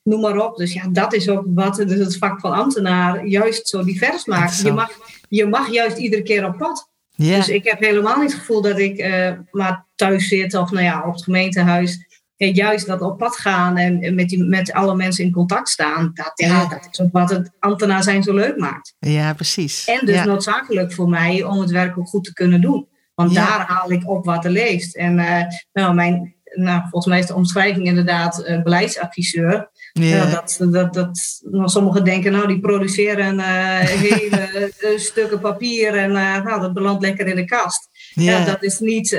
noem 0.03 0.21
maar 0.21 0.37
op. 0.37 0.57
Dus 0.57 0.73
ja, 0.73 0.89
dat 0.93 1.13
is 1.13 1.29
ook 1.29 1.45
wat 1.47 1.77
dus 1.77 1.99
het 1.99 2.17
vak 2.17 2.41
van 2.41 2.53
ambtenaar 2.53 3.27
juist 3.27 3.69
zo 3.69 3.85
divers 3.85 4.25
maakt. 4.25 4.61
Je 4.61 4.73
mag, 4.73 4.91
je 5.29 5.47
mag 5.47 5.73
juist 5.73 5.97
iedere 5.97 6.23
keer 6.23 6.47
op 6.47 6.57
pad. 6.57 6.89
Dus 7.27 7.49
ik 7.49 7.65
heb 7.65 7.81
helemaal 7.81 8.17
niet 8.21 8.31
het 8.31 8.41
gevoel 8.41 8.63
dat 8.63 8.79
ik 8.79 8.99
uh, 8.99 9.33
maar 9.51 9.87
thuis 9.95 10.29
zit 10.29 10.55
of 10.55 10.71
nou 10.71 10.85
ja, 10.85 11.03
op 11.07 11.13
het 11.13 11.23
gemeentehuis. 11.23 12.07
En 12.37 12.53
juist 12.53 12.87
dat 12.87 13.01
op 13.01 13.19
pad 13.19 13.37
gaan 13.37 13.77
en 13.77 14.15
met, 14.15 14.29
die, 14.29 14.45
met 14.45 14.73
alle 14.73 14.95
mensen 14.95 15.25
in 15.25 15.33
contact 15.33 15.69
staan. 15.69 16.11
Dat, 16.15 16.33
ja, 16.35 16.47
ja. 16.47 16.69
dat 16.69 16.89
is 16.91 17.01
ook 17.01 17.13
wat 17.13 17.31
het 17.31 17.51
ambtenaar 17.59 18.03
zijn 18.03 18.23
zo 18.23 18.35
leuk 18.35 18.57
maakt. 18.57 18.95
Ja, 18.99 19.35
precies. 19.35 19.85
En 19.85 20.07
dus 20.07 20.15
ja. 20.15 20.25
noodzakelijk 20.25 20.93
voor 20.93 21.09
mij 21.09 21.43
om 21.43 21.61
het 21.61 21.71
werk 21.71 21.99
ook 21.99 22.09
goed 22.09 22.25
te 22.25 22.33
kunnen 22.33 22.61
doen. 22.61 22.89
Want 23.15 23.35
daar 23.35 23.65
haal 23.67 23.91
ik 23.91 24.09
op 24.09 24.25
wat 24.25 24.45
er 24.45 24.51
leeft. 24.51 24.97
En 24.97 25.19
uh, 25.19 25.43
nou, 25.73 25.95
mijn, 25.95 26.35
nou, 26.55 26.81
volgens 26.81 27.07
mij 27.07 27.19
is 27.19 27.27
de 27.27 27.35
omschrijving 27.35 27.87
inderdaad 27.87 28.45
uh, 28.49 28.63
beleidsadviseur. 28.63 29.71
Dat, 29.93 30.59
dat, 30.71 30.95
dat, 30.95 31.41
nou, 31.51 31.69
sommigen 31.69 32.05
denken, 32.05 32.33
nou, 32.33 32.47
die 32.47 32.61
produceren 32.61 33.35
uh, 33.35 33.79
hele 34.07 34.73
uh, 34.81 34.99
stukken 34.99 35.41
papier 35.41 35.95
en 35.95 36.13
nou, 36.13 36.61
dat 36.61 36.75
belandt 36.75 37.03
lekker 37.03 37.27
in 37.27 37.37
de 37.37 37.45
kast. 37.45 37.89
Ja, 38.15 38.39
ja 38.39 38.45
dat 38.45 38.63
is 38.63 38.79
niet 38.79 39.19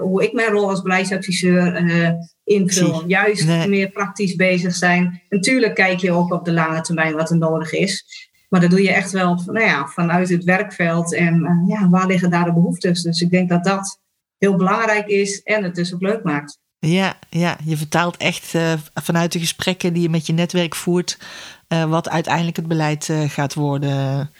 hoe 0.00 0.22
ik 0.22 0.32
mijn 0.32 0.50
rol 0.50 0.68
als 0.68 0.82
beleidsadviseur 0.82 1.86
invul. 2.44 3.04
Juist 3.06 3.46
nee. 3.46 3.68
meer 3.68 3.90
praktisch 3.90 4.34
bezig 4.34 4.74
zijn. 4.74 5.22
Natuurlijk 5.28 5.74
kijk 5.74 5.98
je 5.98 6.12
ook 6.12 6.32
op 6.32 6.44
de 6.44 6.52
lange 6.52 6.80
termijn 6.80 7.14
wat 7.14 7.30
er 7.30 7.36
nodig 7.36 7.72
is. 7.72 8.04
Maar 8.48 8.60
dat 8.60 8.70
doe 8.70 8.82
je 8.82 8.92
echt 8.92 9.10
wel 9.10 9.42
nou 9.46 9.66
ja, 9.66 9.86
vanuit 9.86 10.28
het 10.28 10.44
werkveld. 10.44 11.14
En 11.14 11.64
ja, 11.66 11.88
waar 11.88 12.06
liggen 12.06 12.30
daar 12.30 12.44
de 12.44 12.52
behoeftes? 12.52 13.02
Dus 13.02 13.20
ik 13.20 13.30
denk 13.30 13.48
dat 13.48 13.64
dat 13.64 13.98
heel 14.38 14.56
belangrijk 14.56 15.06
is 15.06 15.42
en 15.42 15.62
het 15.62 15.74
dus 15.74 15.94
ook 15.94 16.02
leuk 16.02 16.22
maakt. 16.22 16.58
Ja, 16.78 17.18
ja, 17.30 17.56
je 17.64 17.76
vertaalt 17.76 18.16
echt 18.16 18.54
uh, 18.54 18.72
vanuit 18.94 19.32
de 19.32 19.38
gesprekken 19.38 19.92
die 19.92 20.02
je 20.02 20.08
met 20.08 20.26
je 20.26 20.32
netwerk 20.32 20.74
voert, 20.74 21.18
uh, 21.68 21.84
wat 21.84 22.08
uiteindelijk 22.08 22.56
het 22.56 22.68
beleid 22.68 23.08
uh, 23.08 23.20
gaat 23.28 23.54
worden. 23.54 24.30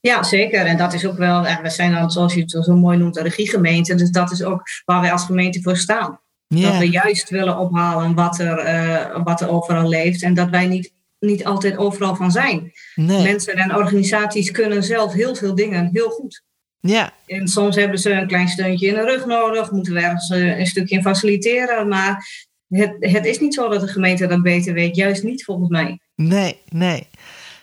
Ja, 0.00 0.22
zeker. 0.22 0.66
En 0.66 0.76
dat 0.76 0.92
is 0.92 1.06
ook 1.06 1.16
wel, 1.16 1.46
en 1.46 1.62
we 1.62 1.70
zijn 1.70 1.92
dan, 1.92 2.10
zoals 2.10 2.34
je 2.34 2.40
het 2.40 2.50
zo 2.50 2.76
mooi 2.76 2.98
noemt, 2.98 3.16
een 3.16 3.22
regiegemeente. 3.22 3.94
Dus 3.94 4.10
dat 4.10 4.30
is 4.30 4.42
ook 4.42 4.62
waar 4.84 5.00
wij 5.00 5.12
als 5.12 5.24
gemeente 5.24 5.62
voor 5.62 5.76
staan. 5.76 6.20
Yeah. 6.46 6.70
Dat 6.70 6.78
we 6.78 6.90
juist 6.90 7.30
willen 7.30 7.58
ophalen 7.58 8.14
wat 8.14 8.38
er, 8.38 9.22
wat 9.24 9.40
er 9.40 9.48
overal 9.48 9.88
leeft. 9.88 10.22
En 10.22 10.34
dat 10.34 10.50
wij 10.50 10.66
niet 10.66 10.92
niet 11.20 11.44
altijd 11.44 11.76
overal 11.76 12.16
van 12.16 12.30
zijn. 12.30 12.72
Nee. 12.94 13.22
Mensen 13.22 13.54
en 13.54 13.76
organisaties 13.76 14.50
kunnen 14.50 14.84
zelf 14.84 15.12
heel 15.12 15.34
veel 15.34 15.54
dingen 15.54 15.88
heel 15.92 16.10
goed. 16.10 16.42
Ja. 16.80 17.12
En 17.26 17.48
soms 17.48 17.76
hebben 17.76 17.98
ze 17.98 18.10
een 18.10 18.26
klein 18.26 18.48
steuntje 18.48 18.86
in 18.86 18.94
de 18.94 19.04
rug 19.04 19.26
nodig, 19.26 19.70
moeten 19.70 19.94
we 19.94 20.00
ergens 20.00 20.30
eh, 20.30 20.58
een 20.58 20.66
stukje 20.66 20.96
in 20.96 21.02
faciliteren. 21.02 21.88
Maar 21.88 22.26
het, 22.68 22.96
het 23.00 23.26
is 23.26 23.40
niet 23.40 23.54
zo 23.54 23.68
dat 23.68 23.80
de 23.80 23.88
gemeente 23.88 24.26
dat 24.26 24.42
beter 24.42 24.74
weet, 24.74 24.96
juist 24.96 25.22
niet 25.22 25.44
volgens 25.44 25.68
mij. 25.68 26.00
Nee, 26.14 26.60
nee. 26.68 27.08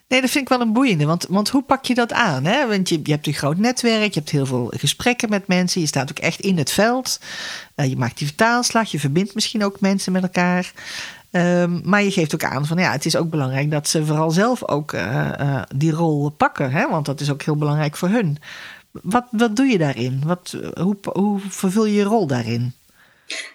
Nee, 0.08 0.22
dat 0.22 0.30
vind 0.30 0.44
ik 0.44 0.50
wel 0.50 0.62
een 0.62 0.74
boeiende. 0.74 1.06
Want, 1.06 1.26
want 1.30 1.50
hoe 1.50 1.64
pak 1.64 1.86
je 1.86 1.94
dat 1.94 2.14
aan? 2.14 2.46
Hè? 2.46 2.68
Want 2.68 2.90
je, 2.90 3.00
je 3.04 3.12
hebt 3.12 3.28
een 3.28 3.34
groot 3.34 3.58
netwerk, 3.58 4.14
je 4.14 4.20
hebt 4.20 4.32
heel 4.32 4.46
veel 4.46 4.74
gesprekken 4.78 5.30
met 5.30 5.48
mensen. 5.48 5.82
Je 5.82 5.88
staat 5.88 6.10
ook 6.10 6.20
echt 6.20 6.40
in 6.40 6.58
het 6.58 6.72
veld. 6.72 7.20
Uh, 7.76 7.90
je 7.90 7.98
maakt 7.98 8.18
die 8.18 8.28
vertaalslag, 8.28 8.92
je 8.92 9.00
verbindt 9.00 9.36
misschien 9.36 9.64
ook 9.64 9.80
mensen 9.80 10.12
met 10.12 10.24
elkaar. 10.24 10.72
Um, 11.32 11.82
maar 11.84 12.04
je 12.04 12.12
geeft 12.12 12.34
ook 12.34 12.44
aan 12.44 12.66
van 12.66 12.78
ja, 12.78 12.92
het 12.92 13.06
is 13.06 13.16
ook 13.16 13.30
belangrijk 13.30 13.72
dat 13.72 13.88
ze 13.88 14.06
vooral 14.06 14.32
zelf 14.32 14.68
ook 14.68 14.92
uh, 14.92 15.32
uh, 15.40 15.62
die 15.76 15.92
rol 15.92 16.30
pakken. 16.30 16.72
Hè? 16.72 16.90
Want 16.90 17.06
dat 17.06 17.20
is 17.20 17.32
ook 17.32 17.42
heel 17.42 17.56
belangrijk 17.56 17.98
voor 17.98 18.10
hun. 18.10 18.38
Wat, 19.04 19.26
wat 19.32 19.56
doe 19.56 19.66
je 19.66 19.78
daarin? 19.78 20.22
Wat, 20.26 20.58
hoe, 20.74 20.98
hoe 21.14 21.40
vervul 21.40 21.86
je 21.86 21.94
je 21.94 22.04
rol 22.04 22.28
daarin? 22.28 22.74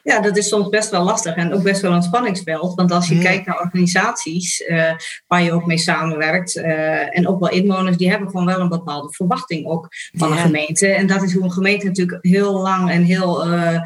Ja, 0.03 0.21
dat 0.21 0.37
is 0.37 0.49
soms 0.49 0.69
best 0.69 0.91
wel 0.91 1.05
lastig 1.05 1.35
en 1.35 1.53
ook 1.53 1.63
best 1.63 1.81
wel 1.81 1.93
een 1.93 2.03
spanningsveld. 2.03 2.75
Want 2.75 2.91
als 2.91 3.09
je 3.09 3.19
kijkt 3.19 3.47
naar 3.47 3.61
organisaties 3.61 4.61
uh, 4.61 4.93
waar 5.27 5.43
je 5.43 5.53
ook 5.53 5.67
mee 5.67 5.79
samenwerkt, 5.79 6.57
uh, 6.57 7.19
en 7.19 7.29
ook 7.29 7.41
wel 7.41 7.51
inwoners, 7.51 7.97
die 7.97 8.11
hebben 8.11 8.31
gewoon 8.31 8.47
wel 8.47 8.61
een 8.61 8.69
bepaalde 8.69 9.13
verwachting 9.13 9.67
ook 9.67 9.89
van 10.13 10.29
ja. 10.29 10.35
een 10.35 10.41
gemeente. 10.41 10.87
En 10.89 11.07
dat 11.07 11.23
is 11.23 11.35
hoe 11.35 11.45
een 11.45 11.53
gemeente 11.53 11.87
natuurlijk 11.87 12.19
heel 12.25 12.53
lang 12.53 12.91
en 12.91 13.03
heel 13.03 13.47
uh, 13.53 13.81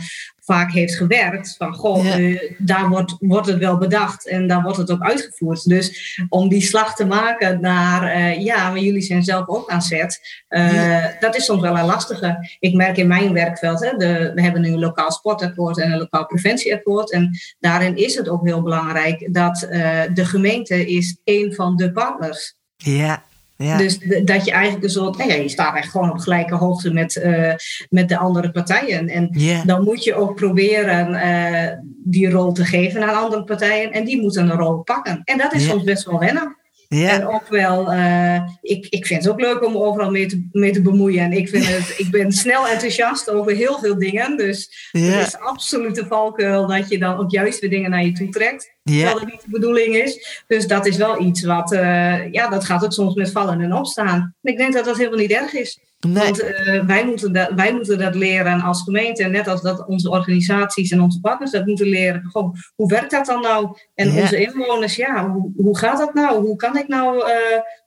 vaak 0.46 0.72
heeft 0.72 0.94
gewerkt. 0.94 1.54
Van 1.58 1.74
goh, 1.74 2.04
ja. 2.04 2.18
uh, 2.18 2.52
daar 2.58 2.88
wordt, 2.88 3.14
wordt 3.18 3.46
het 3.46 3.58
wel 3.58 3.78
bedacht 3.78 4.28
en 4.28 4.46
daar 4.46 4.62
wordt 4.62 4.78
het 4.78 4.90
ook 4.90 5.02
uitgevoerd. 5.02 5.68
Dus 5.68 6.18
om 6.28 6.48
die 6.48 6.60
slag 6.60 6.94
te 6.94 7.06
maken 7.06 7.60
naar, 7.60 8.16
uh, 8.16 8.44
ja, 8.44 8.70
maar 8.70 8.78
jullie 8.78 9.02
zijn 9.02 9.22
zelf 9.22 9.48
ook 9.48 9.70
aan 9.70 9.82
zet, 9.82 10.44
uh, 10.48 10.74
ja. 10.74 11.16
dat 11.20 11.36
is 11.36 11.44
soms 11.44 11.60
wel 11.60 11.78
een 11.78 11.84
lastige. 11.84 12.56
Ik 12.58 12.74
merk 12.74 12.96
in 12.96 13.06
mijn 13.06 13.32
werkveld, 13.32 13.80
hè, 13.80 13.96
de, 13.96 14.32
we 14.34 14.42
hebben 14.42 14.60
nu 14.60 14.72
een 14.72 14.78
lokaal 14.78 15.12
sportakkoord 15.12 15.78
en 15.78 15.92
een 15.92 15.98
lokaal 15.98 16.26
preventieakkoord. 16.26 17.12
En 17.12 17.30
daarin 17.58 17.96
is 17.96 18.14
het 18.14 18.28
ook 18.28 18.44
heel 18.46 18.62
belangrijk 18.62 19.28
dat 19.32 19.66
de 20.14 20.24
gemeente 20.24 20.86
is 20.86 21.16
een 21.24 21.54
van 21.54 21.76
de 21.76 21.92
partners. 21.92 22.54
Ja, 22.76 23.22
ja. 23.56 23.76
Dus 23.76 23.98
dat 24.25 24.44
je 24.44 24.50
eigenlijk 24.50 24.84
een 24.84 24.90
soort, 24.90 25.16
nou 25.18 25.30
ja, 25.30 25.36
je 25.36 25.48
staat 25.48 25.76
echt 25.76 25.90
gewoon 25.90 26.10
op 26.10 26.18
gelijke 26.18 26.54
hoogte 26.54 26.92
met, 26.92 27.14
uh, 27.25 27.52
met 27.90 28.08
de 28.08 28.18
andere 28.18 28.50
partijen. 28.50 29.08
En 29.08 29.28
yeah. 29.32 29.66
dan 29.66 29.84
moet 29.84 30.04
je 30.04 30.14
ook 30.14 30.34
proberen 30.34 31.10
uh, 31.10 31.72
die 32.04 32.30
rol 32.30 32.52
te 32.52 32.64
geven 32.64 33.02
aan 33.02 33.22
andere 33.22 33.44
partijen. 33.44 33.92
En 33.92 34.04
die 34.04 34.20
moeten 34.20 34.50
een 34.50 34.58
rol 34.58 34.82
pakken. 34.82 35.20
En 35.25 35.38
dat 35.38 35.52
is 35.52 35.60
yeah. 35.60 35.72
soms 35.72 35.84
best 35.84 36.04
wel 36.04 36.18
wennen. 36.18 36.56
Ja. 36.88 37.08
En 37.08 37.26
ook 37.26 37.48
wel, 37.48 37.92
uh, 37.92 38.40
ik, 38.60 38.86
ik 38.88 39.06
vind 39.06 39.22
het 39.24 39.32
ook 39.32 39.40
leuk 39.40 39.64
om 39.64 39.76
overal 39.76 40.10
mee 40.10 40.26
te, 40.26 40.48
mee 40.52 40.72
te 40.72 40.82
bemoeien. 40.82 41.24
En 41.24 41.32
ik, 41.32 41.48
vind 41.48 41.66
het, 41.66 41.94
ik 41.98 42.10
ben 42.10 42.32
snel 42.32 42.68
enthousiast 42.68 43.30
over 43.30 43.52
heel 43.52 43.78
veel 43.78 43.98
dingen. 43.98 44.36
Dus 44.36 44.88
ja. 44.90 45.00
het 45.00 45.26
is 45.26 45.38
absoluut 45.38 45.94
de 45.94 46.06
valkuil 46.06 46.66
dat 46.66 46.88
je 46.88 46.98
dan 46.98 47.18
ook 47.18 47.30
juist 47.30 47.60
weer 47.60 47.70
dingen 47.70 47.90
naar 47.90 48.04
je 48.04 48.12
toe 48.12 48.28
trekt. 48.28 48.74
Ja. 48.82 48.94
Terwijl 48.94 49.18
het 49.18 49.30
niet 49.30 49.42
de 49.42 49.50
bedoeling 49.50 49.94
is. 49.94 50.42
Dus 50.46 50.66
dat 50.66 50.86
is 50.86 50.96
wel 50.96 51.20
iets 51.20 51.42
wat, 51.42 51.72
uh, 51.72 52.32
ja, 52.32 52.48
dat 52.48 52.64
gaat 52.64 52.84
ook 52.84 52.92
soms 52.92 53.14
met 53.14 53.30
vallen 53.30 53.60
en 53.60 53.74
opstaan. 53.74 54.34
En 54.42 54.50
ik 54.52 54.58
denk 54.58 54.72
dat 54.72 54.84
dat 54.84 54.96
helemaal 54.96 55.18
niet 55.18 55.30
erg 55.30 55.52
is. 55.52 55.78
Nee. 56.06 56.25
Want 56.25 56.42
uh, 56.42 56.84
wij, 56.84 57.04
moeten 57.04 57.32
dat, 57.32 57.50
wij 57.54 57.72
moeten 57.72 57.98
dat 57.98 58.14
leren 58.14 58.60
als 58.60 58.82
gemeente. 58.82 59.22
En 59.22 59.30
net 59.30 59.48
als 59.48 59.62
dat 59.62 59.86
onze 59.86 60.10
organisaties 60.10 60.90
en 60.90 61.00
onze 61.00 61.20
partners 61.20 61.50
dat 61.50 61.66
moeten 61.66 61.86
leren. 61.86 62.28
Gewoon, 62.30 62.56
hoe 62.75 62.88
werkt 62.88 63.10
dat 63.10 63.26
dan 63.26 63.40
nou? 63.40 63.76
En 63.94 64.12
ja. 64.12 64.20
onze 64.20 64.40
inwoners, 64.40 64.96
ja, 64.96 65.30
hoe, 65.30 65.52
hoe 65.56 65.78
gaat 65.78 65.98
dat 65.98 66.14
nou? 66.14 66.46
Hoe 66.46 66.56
kan 66.56 66.78
ik 66.78 66.88
nou 66.88 67.16
uh, 67.16 67.32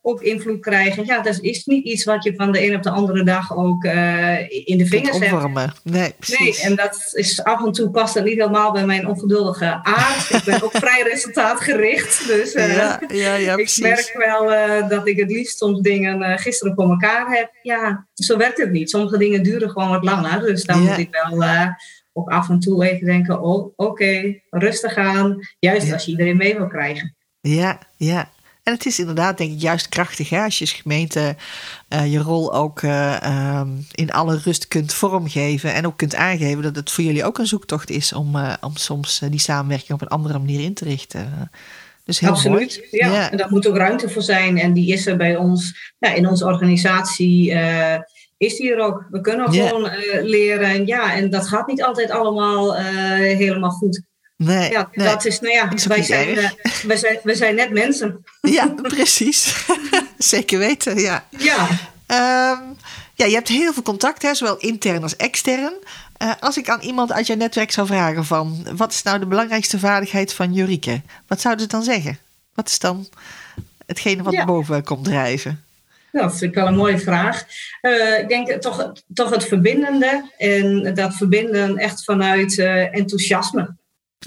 ook 0.01 0.21
invloed 0.21 0.59
krijgen? 0.59 1.05
Ja, 1.05 1.21
dat 1.21 1.39
is 1.41 1.65
niet 1.65 1.85
iets 1.85 2.03
wat 2.03 2.23
je 2.23 2.35
van 2.35 2.51
de 2.51 2.65
een 2.65 2.75
op 2.75 2.83
de 2.83 2.89
andere 2.89 3.23
dag 3.23 3.55
ook 3.55 3.83
uh, 3.83 4.49
in 4.49 4.77
de 4.77 4.85
vingers 4.85 5.19
hebt. 5.19 5.83
Nee, 5.83 6.13
nee, 6.39 6.59
en 6.61 6.75
dat 6.75 7.11
is 7.13 7.43
af 7.43 7.65
en 7.65 7.71
toe 7.71 7.89
past 7.89 8.13
dat 8.13 8.23
niet 8.23 8.37
helemaal 8.37 8.71
bij 8.71 8.85
mijn 8.85 9.07
ongeduldige 9.07 9.79
aard. 9.83 10.29
ik 10.29 10.43
ben 10.43 10.63
ook 10.63 10.71
vrij 10.85 11.01
resultaatgericht. 11.01 12.27
Dus 12.27 12.53
ja, 12.53 12.99
ja, 13.07 13.35
ja, 13.35 13.57
ik 13.57 13.77
merk 13.81 14.13
wel 14.17 14.47
dat 14.89 15.07
ik 15.07 15.19
het 15.19 15.31
liefst 15.31 15.57
soms 15.57 15.81
dingen 15.81 16.39
gisteren 16.39 16.75
voor 16.75 16.89
elkaar 16.89 17.29
heb. 17.29 17.49
Ja, 17.61 18.07
zo 18.13 18.37
werkt 18.37 18.57
het 18.57 18.71
niet. 18.71 18.89
Sommige 18.89 19.17
dingen 19.17 19.43
duren 19.43 19.69
gewoon 19.69 19.89
wat 19.89 20.03
langer. 20.03 20.39
Dus 20.39 20.63
dan 20.63 20.83
ja. 20.83 20.89
moet 20.89 20.97
ik 20.97 21.17
wel 21.23 21.43
uh, 21.43 21.67
ook 22.13 22.29
af 22.29 22.49
en 22.49 22.59
toe 22.59 22.89
even 22.89 23.05
denken: 23.05 23.41
oh, 23.41 23.65
oké, 23.65 23.73
okay, 23.75 24.43
rustig 24.49 24.95
aan. 24.95 25.39
Juist 25.59 25.87
ja. 25.87 25.93
als 25.93 26.05
je 26.05 26.11
iedereen 26.11 26.37
mee 26.37 26.55
wil 26.57 26.67
krijgen. 26.67 27.15
Ja, 27.41 27.79
ja. 27.97 28.29
En 28.63 28.75
het 28.75 28.85
is 28.85 28.99
inderdaad, 28.99 29.37
denk 29.37 29.51
ik, 29.51 29.61
juist 29.61 29.89
krachtig 29.89 30.29
hè? 30.29 30.43
als 30.43 30.57
je 30.57 30.65
als 30.65 30.73
gemeente 30.73 31.35
uh, 31.89 32.11
je 32.11 32.19
rol 32.19 32.53
ook 32.53 32.81
uh, 32.81 33.59
um, 33.59 33.85
in 33.91 34.11
alle 34.11 34.37
rust 34.37 34.67
kunt 34.67 34.93
vormgeven. 34.93 35.73
En 35.73 35.85
ook 35.85 35.97
kunt 35.97 36.15
aangeven 36.15 36.63
dat 36.63 36.75
het 36.75 36.91
voor 36.91 37.03
jullie 37.03 37.23
ook 37.23 37.37
een 37.37 37.47
zoektocht 37.47 37.89
is 37.89 38.13
om, 38.13 38.35
om 38.61 38.75
soms 38.75 39.19
die 39.29 39.39
samenwerking 39.39 39.91
op 39.91 40.01
een 40.01 40.07
andere 40.07 40.39
manier 40.39 40.59
in 40.59 40.73
te 40.73 40.83
richten. 40.83 41.51
Dus 42.09 42.19
heel 42.19 42.29
Absoluut, 42.29 42.87
ja. 42.91 43.07
ja. 43.07 43.31
En 43.31 43.37
daar 43.37 43.49
moet 43.49 43.67
ook 43.67 43.77
ruimte 43.77 44.09
voor 44.09 44.21
zijn. 44.21 44.57
En 44.57 44.73
die 44.73 44.93
is 44.93 45.05
er 45.05 45.17
bij 45.17 45.35
ons, 45.35 45.93
ja, 45.99 46.13
in 46.13 46.27
onze 46.27 46.45
organisatie 46.45 47.51
uh, 47.51 47.95
is 48.37 48.57
die 48.57 48.71
er 48.71 48.79
ook. 48.79 49.07
We 49.09 49.21
kunnen 49.21 49.51
yeah. 49.51 49.67
gewoon 49.67 49.85
uh, 49.85 50.23
leren. 50.23 50.85
Ja, 50.85 51.13
en 51.13 51.29
dat 51.29 51.47
gaat 51.47 51.67
niet 51.67 51.83
altijd 51.83 52.11
allemaal 52.11 52.75
uh, 52.75 52.83
helemaal 53.15 53.69
goed. 53.69 54.01
Nee, 54.35 54.71
ja, 54.71 54.89
nee. 54.91 55.07
dat 55.07 55.25
is, 55.25 55.39
nou 55.39 55.53
ja, 55.53 55.71
is 55.71 55.85
wij 55.85 56.03
zijn, 56.03 56.35
wij, 56.87 56.97
zijn, 56.97 57.19
wij 57.23 57.35
zijn 57.35 57.55
net 57.55 57.71
mensen. 57.71 58.23
Ja, 58.41 58.67
precies. 58.81 59.65
Zeker 60.17 60.59
weten, 60.59 60.99
ja. 60.99 61.25
Ja. 61.37 61.67
Um, 62.51 62.77
ja, 63.13 63.25
je 63.25 63.33
hebt 63.33 63.47
heel 63.47 63.73
veel 63.73 63.83
contact, 63.83 64.21
hè, 64.21 64.33
zowel 64.33 64.57
intern 64.57 65.03
als 65.03 65.15
extern. 65.15 65.73
Uh, 66.23 66.31
als 66.39 66.57
ik 66.57 66.69
aan 66.69 66.81
iemand 66.81 67.11
uit 67.11 67.27
jouw 67.27 67.37
netwerk 67.37 67.71
zou 67.71 67.87
vragen 67.87 68.25
van... 68.25 68.67
wat 68.75 68.91
is 68.91 69.03
nou 69.03 69.19
de 69.19 69.25
belangrijkste 69.25 69.79
vaardigheid 69.79 70.33
van 70.33 70.53
Jurike? 70.53 71.01
Wat 71.27 71.41
zouden 71.41 71.63
ze 71.63 71.71
dan 71.71 71.83
zeggen? 71.83 72.17
Wat 72.53 72.67
is 72.67 72.79
dan 72.79 73.07
hetgene 73.85 74.23
wat 74.23 74.33
ja. 74.33 74.45
boven 74.45 74.83
komt 74.83 75.05
drijven? 75.05 75.63
Ja, 76.11 76.21
dat 76.21 76.37
vind 76.37 76.51
ik 76.51 76.57
wel 76.57 76.67
een 76.67 76.75
mooie 76.75 76.99
vraag. 76.99 77.45
Uh, 77.81 78.19
ik 78.19 78.27
denk 78.27 78.51
toch, 78.51 78.91
toch 79.13 79.29
het 79.29 79.45
verbindende. 79.45 80.31
En 80.37 80.93
dat 80.93 81.15
verbinden 81.15 81.77
echt 81.77 82.03
vanuit 82.03 82.57
uh, 82.57 82.95
enthousiasme. 82.95 83.75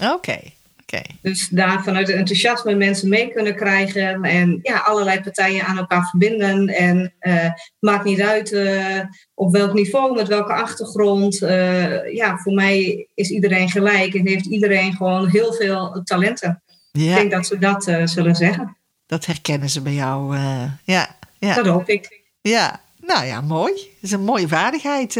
Oké. 0.01 0.13
Okay. 0.13 0.53
Okay. 0.93 1.17
Dus 1.21 1.49
daar 1.49 1.83
vanuit 1.83 2.07
het 2.07 2.15
enthousiasme 2.15 2.75
mensen 2.75 3.09
mee 3.09 3.31
kunnen 3.31 3.55
krijgen 3.55 4.23
en 4.23 4.59
ja, 4.61 4.77
allerlei 4.77 5.21
partijen 5.21 5.65
aan 5.65 5.77
elkaar 5.77 6.07
verbinden. 6.09 6.67
En 6.67 7.13
uh, 7.21 7.49
maakt 7.79 8.03
niet 8.03 8.21
uit 8.21 8.51
uh, 8.51 8.99
op 9.33 9.51
welk 9.51 9.73
niveau, 9.73 10.15
met 10.15 10.27
welke 10.27 10.53
achtergrond. 10.53 11.41
Uh, 11.41 12.13
ja, 12.13 12.37
voor 12.37 12.53
mij 12.53 13.07
is 13.13 13.29
iedereen 13.29 13.69
gelijk 13.69 14.13
en 14.13 14.27
heeft 14.27 14.45
iedereen 14.45 14.93
gewoon 14.95 15.27
heel 15.27 15.53
veel 15.53 16.01
talenten. 16.03 16.63
Ja. 16.91 17.09
Ik 17.09 17.15
denk 17.15 17.31
dat 17.31 17.45
ze 17.45 17.57
dat 17.57 17.83
zullen 18.09 18.35
zeggen. 18.35 18.77
Dat 19.05 19.25
herkennen 19.25 19.69
ze 19.69 19.81
bij 19.81 19.93
jou. 19.93 20.37
ja, 20.83 21.15
ja. 21.39 21.55
Dat 21.55 21.65
hoop 21.65 21.89
ik. 21.89 22.21
Ja, 22.41 22.81
nou 23.01 23.25
ja, 23.25 23.41
mooi. 23.41 23.73
Dat 23.73 23.83
is 24.01 24.11
een 24.11 24.23
mooie 24.23 24.47
vaardigheid. 24.47 25.19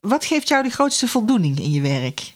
wat 0.00 0.24
geeft 0.24 0.48
jou 0.48 0.62
de 0.62 0.70
grootste 0.70 1.08
voldoening 1.08 1.58
in 1.60 1.70
je 1.70 1.80
werk? 1.80 2.32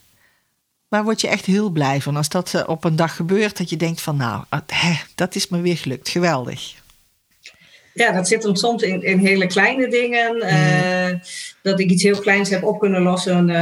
Waar 0.94 1.04
word 1.04 1.20
je 1.20 1.28
echt 1.28 1.46
heel 1.46 1.70
blij 1.70 2.00
van 2.00 2.16
als 2.16 2.28
dat 2.28 2.52
uh, 2.56 2.62
op 2.66 2.84
een 2.84 2.96
dag 2.96 3.16
gebeurt? 3.16 3.58
Dat 3.58 3.70
je 3.70 3.76
denkt 3.76 4.00
van 4.00 4.16
nou, 4.16 4.44
hè, 4.66 4.92
dat 5.14 5.34
is 5.34 5.48
me 5.48 5.60
weer 5.60 5.76
gelukt. 5.76 6.08
Geweldig. 6.08 6.74
Ja, 7.94 8.12
dat 8.12 8.28
zit 8.28 8.42
hem 8.42 8.54
soms 8.54 8.82
in, 8.82 9.02
in 9.02 9.18
hele 9.18 9.46
kleine 9.46 9.88
dingen. 9.88 10.34
Mm. 10.34 10.42
Uh, 10.42 11.20
dat 11.62 11.80
ik 11.80 11.90
iets 11.90 12.02
heel 12.02 12.18
kleins 12.18 12.50
heb 12.50 12.64
op 12.64 12.78
kunnen 12.78 13.02
lossen. 13.02 13.48
Uh, 13.48 13.56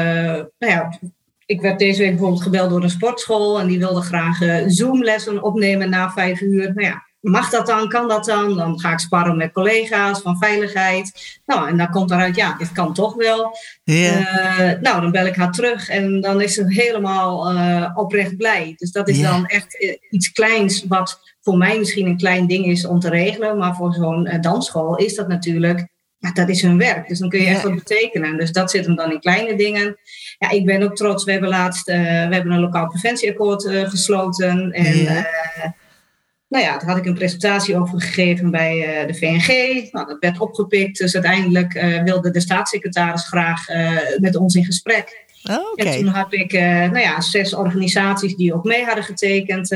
nou 0.59 0.73
ja, 0.73 0.99
ik 1.47 1.61
werd 1.61 1.79
deze 1.79 1.99
week 1.99 2.11
bijvoorbeeld 2.11 2.43
gebeld 2.43 2.71
door 2.71 2.83
een 2.83 2.91
sportschool. 2.91 3.61
En 3.61 3.67
die 3.67 3.79
wilde 3.79 4.01
graag 4.01 4.39
Zoom-lessen 4.67 5.43
opnemen 5.43 5.91
na 5.91 6.11
vijf 6.11 6.41
uur. 6.41 6.73
Nou 6.75 6.87
ja, 6.87 7.07
mag 7.23 7.51
dat 7.51 7.67
dan? 7.67 7.89
Kan 7.89 8.09
dat 8.09 8.25
dan? 8.25 8.57
Dan 8.57 8.81
ga 8.81 8.93
ik 8.93 8.99
sparren 8.99 9.37
met 9.37 9.53
collega's 9.53 10.21
van 10.21 10.39
veiligheid. 10.39 11.41
Nou, 11.47 11.69
en 11.69 11.77
dan 11.77 11.91
komt 11.91 12.11
eruit, 12.11 12.37
ja, 12.37 12.57
dit 12.59 12.73
kan 12.73 12.95
toch 12.95 13.15
wel. 13.15 13.57
Yeah. 13.85 14.21
Uh, 14.21 14.81
nou, 14.81 15.01
dan 15.01 15.11
bel 15.11 15.27
ik 15.27 15.37
haar 15.37 15.53
terug 15.53 15.89
en 15.89 16.21
dan 16.21 16.41
is 16.41 16.55
ze 16.55 16.65
helemaal 16.67 17.53
uh, 17.53 17.91
oprecht 17.95 18.37
blij. 18.37 18.75
Dus 18.77 18.91
dat 18.91 19.09
is 19.09 19.19
yeah. 19.19 19.31
dan 19.31 19.47
echt 19.47 19.97
iets 20.11 20.33
kleins 20.33 20.85
wat 20.89 21.21
voor 21.41 21.57
mij 21.57 21.79
misschien 21.79 22.07
een 22.07 22.17
klein 22.17 22.47
ding 22.47 22.67
is 22.67 22.87
om 22.87 23.01
te 23.01 23.09
regelen. 23.09 23.59
Maar 23.59 23.75
voor 23.75 23.95
zo'n 23.95 24.27
uh, 24.27 24.41
dansschool 24.41 24.97
is 24.97 25.15
dat 25.15 25.29
natuurlijk, 25.29 25.89
ja, 26.19 26.33
dat 26.33 26.49
is 26.49 26.63
hun 26.63 26.79
werk. 26.79 27.09
Dus 27.09 27.19
dan 27.19 27.29
kun 27.29 27.41
je 27.41 27.47
echt 27.47 27.63
wat 27.63 27.75
betekenen. 27.75 28.37
Dus 28.37 28.53
dat 28.53 28.71
zit 28.71 28.87
hem 28.87 28.97
dan 28.97 29.13
in 29.13 29.21
kleine 29.21 29.57
dingen. 29.57 29.97
Ja, 30.39 30.51
ik 30.51 30.65
ben 30.65 30.83
ook 30.83 30.97
trots. 30.97 31.25
We 31.25 31.33
hebben 31.33 31.49
laatst 31.49 31.87
we 31.87 31.93
hebben 32.31 32.53
een 32.53 32.61
lokaal 32.61 32.89
preventieakkoord 32.89 33.69
gesloten. 33.69 34.73
En 34.73 35.27
nou 36.53 36.65
ja, 36.65 36.79
daar 36.79 36.89
had 36.89 36.97
ik 36.97 37.05
een 37.07 37.15
presentatie 37.15 37.77
over 37.77 38.01
gegeven 38.01 38.51
bij 38.51 39.01
uh, 39.01 39.07
de 39.07 39.15
VNG. 39.15 39.49
Nou, 39.93 40.07
dat 40.07 40.17
werd 40.21 40.41
opgepikt. 40.41 40.99
Dus 40.99 41.15
uiteindelijk 41.15 41.75
uh, 41.75 42.03
wilde 42.03 42.31
de 42.31 42.41
staatssecretaris 42.41 43.27
graag 43.27 43.69
uh, 43.69 43.99
met 44.19 44.37
ons 44.37 44.55
in 44.55 44.65
gesprek. 44.65 45.25
Oh, 45.51 45.73
okay. 45.73 45.87
En 45.87 46.05
toen 46.05 46.15
heb 46.15 46.33
ik 46.33 46.53
nou 46.53 46.99
ja, 46.99 47.21
zes 47.21 47.55
organisaties 47.55 48.37
die 48.37 48.55
ook 48.55 48.65
mee 48.65 48.85
hadden 48.85 49.05
getekend. 49.05 49.71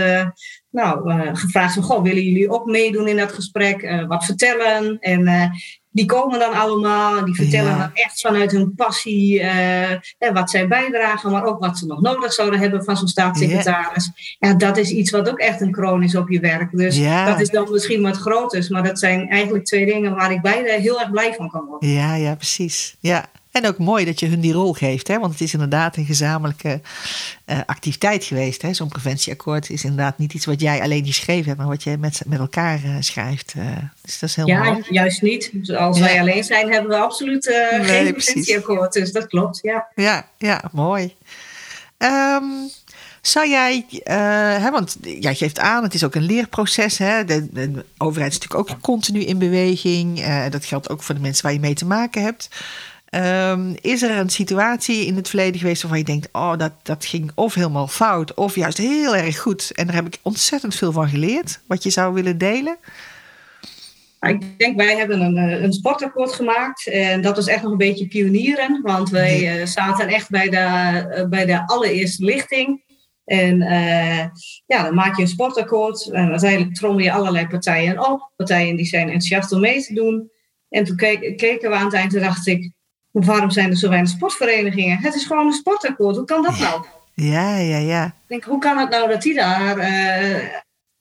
nou, 0.71 1.11
gevraagd 1.37 1.75
van, 1.75 1.83
goh, 1.83 2.02
willen 2.02 2.23
jullie 2.23 2.50
ook 2.50 2.66
meedoen 2.66 3.09
in 3.09 3.16
dat 3.16 3.33
gesprek? 3.33 4.04
wat 4.09 4.25
vertellen? 4.25 4.99
En 5.00 5.50
die 5.96 6.06
komen 6.06 6.38
dan 6.38 6.52
allemaal, 6.52 7.24
die 7.24 7.34
vertellen 7.34 7.78
dan 7.78 7.90
echt 7.92 8.20
vanuit 8.20 8.52
hun 8.52 8.74
passie 8.74 9.40
uh, 9.40 10.32
wat 10.32 10.50
zij 10.50 10.68
bijdragen, 10.68 11.30
maar 11.30 11.44
ook 11.44 11.60
wat 11.60 11.78
ze 11.78 11.86
nog 11.86 12.00
nodig 12.00 12.32
zouden 12.32 12.60
hebben 12.60 12.84
van 12.84 12.96
zo'n 12.96 13.08
staatssecretaris. 13.08 14.10
Ja. 14.38 14.54
dat 14.54 14.76
is 14.76 14.90
iets 14.90 15.10
wat 15.10 15.28
ook 15.28 15.38
echt 15.38 15.60
een 15.60 15.70
kroon 15.70 16.02
is 16.02 16.16
op 16.16 16.30
je 16.30 16.40
werk. 16.40 16.76
Dus 16.76 17.02
dat 17.24 17.40
is 17.40 17.50
dan 17.50 17.70
misschien 17.70 18.02
wat 18.02 18.16
groters, 18.16 18.68
maar 18.68 18.82
dat 18.82 18.98
zijn 18.98 19.28
eigenlijk 19.28 19.64
twee 19.64 19.86
dingen 19.86 20.14
waar 20.14 20.32
ik 20.32 20.42
beide 20.42 20.72
heel 20.72 21.00
erg 21.00 21.10
blij 21.10 21.34
van 21.34 21.50
kan 21.50 21.64
worden. 21.64 21.88
Ja, 21.88 22.14
ja, 22.14 22.34
precies. 22.34 22.96
Ja, 23.00 23.24
en 23.56 23.66
ook 23.66 23.78
mooi 23.78 24.04
dat 24.04 24.20
je 24.20 24.26
hun 24.26 24.40
die 24.40 24.52
rol 24.52 24.72
geeft, 24.72 25.08
hè? 25.08 25.18
want 25.18 25.32
het 25.32 25.40
is 25.40 25.52
inderdaad 25.52 25.96
een 25.96 26.04
gezamenlijke 26.04 26.80
uh, 27.46 27.58
activiteit 27.66 28.25
geweest. 28.25 28.64
Zo'n 28.70 28.88
preventieakkoord 28.88 29.70
is 29.70 29.84
inderdaad 29.84 30.18
niet 30.18 30.34
iets 30.34 30.46
wat 30.46 30.60
jij 30.60 30.80
alleen 30.80 31.06
geschreven 31.06 31.44
hebt, 31.44 31.58
maar 31.58 31.66
wat 31.66 31.82
je 31.82 31.96
met, 31.98 32.22
met 32.26 32.38
elkaar 32.38 32.80
uh, 32.84 32.96
schrijft. 33.00 33.54
Uh, 33.56 33.64
dus 34.02 34.18
dat 34.18 34.28
is 34.28 34.36
heel 34.36 34.46
ja, 34.46 34.62
mooi. 34.62 34.76
Ja, 34.76 34.84
juist 34.88 35.22
niet. 35.22 35.52
Als 35.76 35.98
wij 35.98 36.20
alleen 36.20 36.44
zijn, 36.44 36.72
hebben 36.72 36.90
we 36.90 36.96
absoluut 36.96 37.44
nee, 37.70 37.84
geen 37.84 38.12
preventieakkoord. 38.12 38.92
Dus 38.92 39.12
dat 39.12 39.26
klopt, 39.26 39.58
ja. 39.62 39.86
Ja, 39.94 40.28
ja 40.38 40.62
mooi. 40.72 41.14
Um, 41.98 42.70
zou 43.20 43.48
jij, 43.48 43.86
hè, 44.60 44.70
want 44.70 44.96
jij 45.00 45.34
geeft 45.34 45.58
aan, 45.58 45.82
het 45.82 45.94
is 45.94 46.04
ook 46.04 46.14
een 46.14 46.22
leerproces. 46.22 46.98
Hè? 46.98 47.25
De, 47.25 47.52
de 47.52 47.84
overheid 47.98 48.32
is 48.32 48.38
natuurlijk 48.38 48.70
ook 48.70 48.80
continu 48.80 49.20
in 49.20 49.38
beweging. 49.38 50.25
dat 50.50 50.64
geldt 50.64 50.90
ook 50.90 51.02
voor 51.02 51.14
de 51.14 51.20
mensen 51.20 51.42
waar 51.42 51.52
je 51.52 51.60
mee 51.60 51.75
te 51.75 51.86
maken 51.86 52.22
hebt. 52.22 52.48
Um, 53.10 53.75
is 53.80 54.02
er 54.02 54.18
een 54.18 54.30
situatie 54.30 55.06
in 55.06 55.16
het 55.16 55.28
verleden 55.28 55.60
geweest 55.60 55.82
waarvan 55.82 55.98
je 55.98 56.04
denkt: 56.04 56.28
oh, 56.32 56.56
dat, 56.56 56.72
dat 56.82 57.04
ging 57.04 57.30
of 57.34 57.54
helemaal 57.54 57.88
fout, 57.88 58.34
of 58.34 58.54
juist 58.54 58.78
heel 58.78 59.16
erg 59.16 59.38
goed. 59.38 59.72
En 59.75 59.86
daar 59.86 59.94
heb 59.94 60.06
ik 60.06 60.18
ontzettend 60.22 60.75
veel 60.75 60.92
van 60.92 61.08
geleerd. 61.08 61.60
Wat 61.66 61.82
je 61.82 61.90
zou 61.90 62.14
willen 62.14 62.38
delen? 62.38 62.76
Ik 64.20 64.58
denk, 64.58 64.76
wij 64.76 64.96
hebben 64.96 65.20
een, 65.20 65.36
eh, 65.36 65.62
een 65.62 65.72
sportakkoord 65.72 66.32
gemaakt. 66.32 66.86
En 66.88 67.20
dat 67.20 67.36
was 67.36 67.46
echt 67.46 67.62
nog 67.62 67.72
een 67.72 67.78
beetje 67.78 68.06
pionieren. 68.06 68.80
Want 68.82 69.10
wij 69.10 69.60
uh, 69.60 69.66
zaten 69.66 70.08
echt 70.08 70.30
bij 70.30 70.48
de, 70.48 70.56
uh, 71.16 71.28
bij 71.28 71.46
de 71.46 71.66
allereerste 71.66 72.25
lichting. 72.25 72.84
En 73.25 73.60
uh, 73.60 74.25
ja, 74.66 74.82
dan 74.82 74.94
maak 74.94 75.16
je 75.16 75.22
een 75.22 75.28
sportakkoord. 75.28 76.10
En 76.10 76.30
uiteindelijk 76.30 76.75
trommel 76.75 77.04
je 77.04 77.12
allerlei 77.12 77.46
partijen 77.46 78.08
op. 78.10 78.32
Partijen 78.36 78.76
die 78.76 78.86
zijn 78.86 79.06
enthousiast 79.06 79.52
om 79.52 79.60
mee 79.60 79.82
te 79.82 79.94
doen. 79.94 80.30
En 80.68 80.84
toen 80.84 80.96
keken 80.96 81.70
we 81.70 81.76
aan 81.76 81.84
het 81.84 81.94
eind 81.94 82.14
en 82.14 82.22
dacht 82.22 82.46
ik 82.46 82.72
waarom 83.25 83.50
zijn 83.50 83.70
er 83.70 83.76
zo 83.76 83.88
weinig 83.88 84.11
sportverenigingen? 84.11 84.99
Het 84.99 85.14
is 85.14 85.25
gewoon 85.25 85.46
een 85.46 85.52
sportakkoord. 85.52 86.16
Hoe 86.16 86.25
kan 86.25 86.42
dat 86.42 86.58
nou? 86.58 86.85
Ja, 87.14 87.56
ja, 87.56 87.78
ja. 87.78 88.06
Ik 88.06 88.12
denk, 88.26 88.44
hoe 88.44 88.58
kan 88.58 88.78
het 88.78 88.90
nou 88.90 89.08
dat 89.08 89.23
die 89.23 89.35
daar 89.35 89.78
uh, 89.78 90.44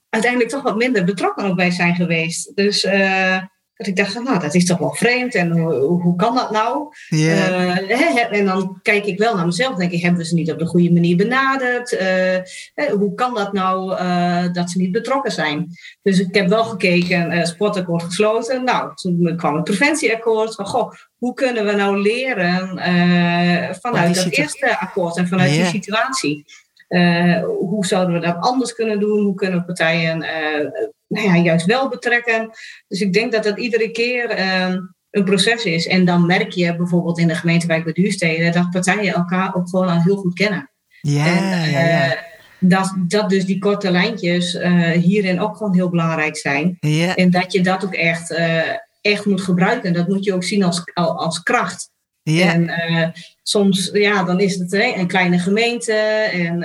uiteindelijk 0.09 0.51
toch 0.51 0.63
wat 0.63 0.75
minder 0.75 1.03
betrokken 1.03 1.45
ook 1.45 1.55
bij 1.55 1.71
zijn 1.71 1.95
geweest? 1.95 2.55
Dus 2.55 2.83
uh, 2.83 3.37
dat 3.75 3.87
ik 3.87 3.95
dacht, 3.95 4.23
nou, 4.23 4.39
dat 4.39 4.53
is 4.53 4.65
toch 4.65 4.77
wel 4.77 4.93
vreemd. 4.93 5.35
En 5.35 5.51
hoe, 5.51 5.73
hoe 5.73 6.15
kan 6.15 6.35
dat 6.35 6.51
nou? 6.51 6.87
Yeah. 7.09 7.89
Uh, 7.89 8.31
en 8.31 8.45
dan 8.45 8.79
kijk 8.81 9.05
ik 9.05 9.17
wel 9.17 9.35
naar 9.35 9.45
mezelf. 9.45 9.75
denk 9.75 9.91
ik, 9.91 10.01
hebben 10.01 10.19
we 10.19 10.27
ze 10.27 10.33
niet 10.33 10.51
op 10.51 10.59
de 10.59 10.65
goede 10.65 10.91
manier 10.91 11.17
benaderd? 11.17 11.91
Uh, 11.91 12.91
hoe 12.91 13.13
kan 13.15 13.33
dat 13.33 13.53
nou 13.53 13.91
uh, 13.91 14.53
dat 14.53 14.71
ze 14.71 14.77
niet 14.77 14.91
betrokken 14.91 15.31
zijn? 15.31 15.67
Dus 16.01 16.19
ik 16.19 16.35
heb 16.35 16.47
wel 16.47 16.63
gekeken, 16.63 17.47
sportakkoord 17.47 18.03
gesloten. 18.03 18.63
Nou, 18.63 18.95
toen 18.95 19.33
kwam 19.37 19.55
het 19.55 19.63
preventieakkoord. 19.63 20.55
Van, 20.55 20.65
goh, 20.65 20.93
hoe 21.17 21.33
kunnen 21.33 21.65
we 21.65 21.71
nou 21.71 22.01
leren 22.01 22.67
vanuit 23.81 24.15
dat 24.15 24.25
eerste 24.25 24.79
akkoord 24.79 25.17
en 25.17 25.27
vanuit 25.27 25.51
die 25.51 25.65
situatie? 25.65 26.45
Hoe 27.59 27.85
zouden 27.85 28.13
we 28.13 28.25
dat 28.25 28.37
anders 28.39 28.73
kunnen 28.73 28.99
doen? 28.99 29.23
Hoe 29.23 29.35
kunnen 29.35 29.65
partijen 29.65 30.25
nou 31.07 31.27
ja, 31.27 31.37
juist 31.37 31.65
wel 31.65 31.89
betrekken. 31.89 32.49
Dus 32.87 33.01
ik 33.01 33.13
denk 33.13 33.31
dat 33.31 33.43
dat 33.43 33.59
iedere 33.59 33.91
keer 33.91 34.29
ehm, 34.29 34.79
een 35.09 35.23
proces 35.23 35.63
is. 35.63 35.87
En 35.87 36.05
dan 36.05 36.25
merk 36.25 36.51
je 36.51 36.75
bijvoorbeeld 36.75 37.19
in 37.19 37.27
de 37.27 37.35
gemeentewijk 37.35 37.83
bij 37.83 37.93
Duursteden 37.93 38.51
dat 38.51 38.69
partijen 38.69 39.13
elkaar 39.13 39.55
ook 39.55 39.69
gewoon 39.69 39.87
al 39.87 40.01
heel 40.01 40.15
goed 40.15 40.33
kennen. 40.33 40.69
Ja, 41.01 41.25
en, 41.25 41.71
ja, 41.71 41.79
ja. 41.79 42.11
Eh, 42.11 42.21
dat, 42.59 42.95
dat 43.07 43.29
dus 43.29 43.45
die 43.45 43.59
korte 43.59 43.91
lijntjes 43.91 44.57
hierin 44.93 45.39
ook 45.39 45.57
gewoon 45.57 45.75
heel 45.75 45.89
belangrijk 45.89 46.37
zijn. 46.37 46.77
Ja. 46.79 47.15
En 47.15 47.29
dat 47.29 47.51
je 47.51 47.61
dat 47.61 47.85
ook 47.85 47.93
echt, 47.93 48.39
echt 49.01 49.25
moet 49.25 49.41
gebruiken. 49.41 49.93
Dat 49.93 50.07
moet 50.07 50.23
je 50.23 50.33
ook 50.33 50.43
zien 50.43 50.63
als, 50.63 50.83
als 50.93 51.43
kracht. 51.43 51.89
Ja. 52.33 52.53
En 52.53 53.13
soms, 53.43 53.89
ja, 53.93 54.23
dan 54.23 54.39
is 54.39 54.55
het 54.55 54.73
een 54.73 55.07
kleine 55.07 55.39
gemeente. 55.39 55.93
En 55.93 56.63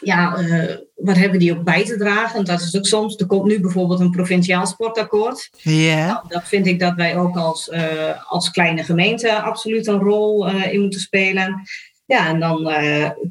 ja, 0.00 0.38
uh, 0.38 0.76
wat 0.94 1.16
hebben 1.16 1.38
die 1.38 1.56
ook 1.58 1.64
bij 1.64 1.84
te 1.84 1.96
dragen? 1.96 2.38
En 2.38 2.44
dat 2.44 2.60
is 2.60 2.76
ook 2.76 2.86
soms, 2.86 3.16
er 3.16 3.26
komt 3.26 3.44
nu 3.44 3.60
bijvoorbeeld 3.60 4.00
een 4.00 4.10
provinciaal 4.10 4.66
sportakkoord. 4.66 5.50
Ja. 5.56 6.06
Nou, 6.06 6.28
dat 6.28 6.48
vind 6.48 6.66
ik 6.66 6.80
dat 6.80 6.94
wij 6.94 7.16
ook 7.16 7.36
als, 7.36 7.68
uh, 7.68 8.30
als 8.30 8.50
kleine 8.50 8.84
gemeente 8.84 9.42
absoluut 9.42 9.86
een 9.86 9.98
rol 9.98 10.48
uh, 10.48 10.72
in 10.72 10.80
moeten 10.80 11.00
spelen. 11.00 11.62
Ja, 12.04 12.28
en 12.28 12.40
dan 12.40 12.72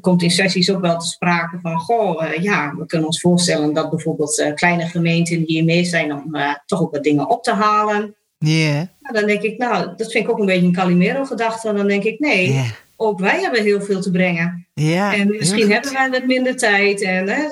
komt 0.00 0.22
in 0.22 0.30
sessies 0.30 0.70
ook 0.70 0.80
wel 0.80 0.98
te 0.98 1.06
sprake 1.06 1.58
van, 1.62 1.78
goh, 1.78 2.34
ja, 2.40 2.74
we 2.78 2.86
kunnen 2.86 3.06
ons 3.06 3.20
voorstellen 3.20 3.72
dat 3.72 3.90
bijvoorbeeld 3.90 4.52
kleine 4.54 4.86
gemeenten 4.86 5.42
hier 5.46 5.64
mee 5.64 5.84
zijn 5.84 6.12
om 6.12 6.36
toch 6.66 6.80
ook 6.80 6.92
wat 6.92 7.02
dingen 7.02 7.28
op 7.28 7.42
te 7.42 7.52
halen. 7.52 8.16
Ja. 8.42 8.88
Dan 9.00 9.26
denk 9.26 9.42
ik, 9.42 9.58
nou, 9.58 9.96
dat 9.96 10.12
vind 10.12 10.24
ik 10.24 10.30
ook 10.30 10.38
een 10.38 10.46
beetje 10.46 10.66
een 10.66 10.72
Calimero-gedachte. 10.72 11.72
Dan 11.72 11.88
denk 11.88 12.04
ik, 12.04 12.18
nee, 12.18 12.52
yeah 12.52 12.70
ook 13.02 13.18
wij 13.18 13.40
hebben 13.40 13.62
heel 13.62 13.80
veel 13.80 14.00
te 14.00 14.10
brengen. 14.10 14.66
Ja, 14.74 15.14
en 15.14 15.28
misschien 15.28 15.70
hebben 15.70 15.92
wij 15.92 16.10
wat 16.10 16.26
minder 16.26 16.56
tijd. 16.56 17.02
En 17.02 17.28
hè, 17.28 17.42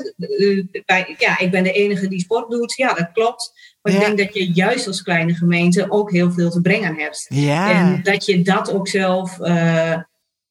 ja, 1.19 1.39
ik 1.39 1.51
ben 1.51 1.63
de 1.63 1.73
enige 1.73 2.09
die 2.09 2.21
sport 2.21 2.51
doet. 2.51 2.75
Ja, 2.77 2.95
dat 2.95 3.11
klopt. 3.13 3.53
Maar 3.83 3.93
ik 3.93 4.01
denk 4.01 4.19
dat 4.19 4.35
je 4.35 4.53
juist 4.53 4.87
als 4.87 5.03
kleine 5.03 5.35
gemeente 5.35 5.91
ook 5.91 6.13
heel 6.13 6.31
veel 6.33 6.51
te 6.51 6.61
brengen 6.61 6.95
hebt. 6.97 7.27
Ja. 7.29 7.71
En 7.73 8.01
dat 8.03 8.25
je 8.25 8.43
dat 8.43 8.73
ook 8.73 8.89
zelf, 8.89 9.39
uh, 9.39 9.97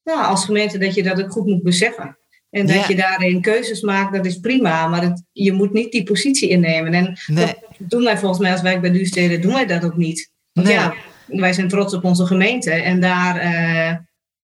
ja, 0.02 0.24
als 0.24 0.44
gemeente, 0.44 0.78
dat 0.78 0.94
je 0.94 1.02
dat 1.02 1.22
ook 1.22 1.32
goed 1.32 1.46
moet 1.46 1.62
beseffen. 1.62 2.18
En 2.50 2.66
dat 2.66 2.86
je 2.86 2.96
daarin 2.96 3.40
keuzes 3.40 3.80
maakt, 3.80 4.14
dat 4.14 4.26
is 4.26 4.40
prima. 4.40 4.86
Maar 4.86 5.02
het, 5.02 5.22
je 5.32 5.52
moet 5.52 5.72
niet 5.72 5.92
die 5.92 6.02
positie 6.02 6.48
innemen. 6.48 6.94
En 6.94 7.18
nee. 7.26 7.46
dat 7.46 7.69
doen 7.80 8.04
wij 8.04 8.18
volgens 8.18 8.40
mij 8.40 8.52
als 8.52 8.62
wijk 8.62 8.80
bij 8.80 8.90
Duursteden, 8.90 9.40
doen 9.40 9.52
wij 9.52 9.66
dat 9.66 9.84
ook 9.84 9.96
niet. 9.96 10.30
Want 10.52 10.66
nee. 10.66 10.76
ja, 10.76 10.94
wij 11.26 11.52
zijn 11.52 11.68
trots 11.68 11.94
op 11.94 12.04
onze 12.04 12.26
gemeente. 12.26 12.70
En 12.70 13.00
daar... 13.00 13.36
Uh, 13.36 13.88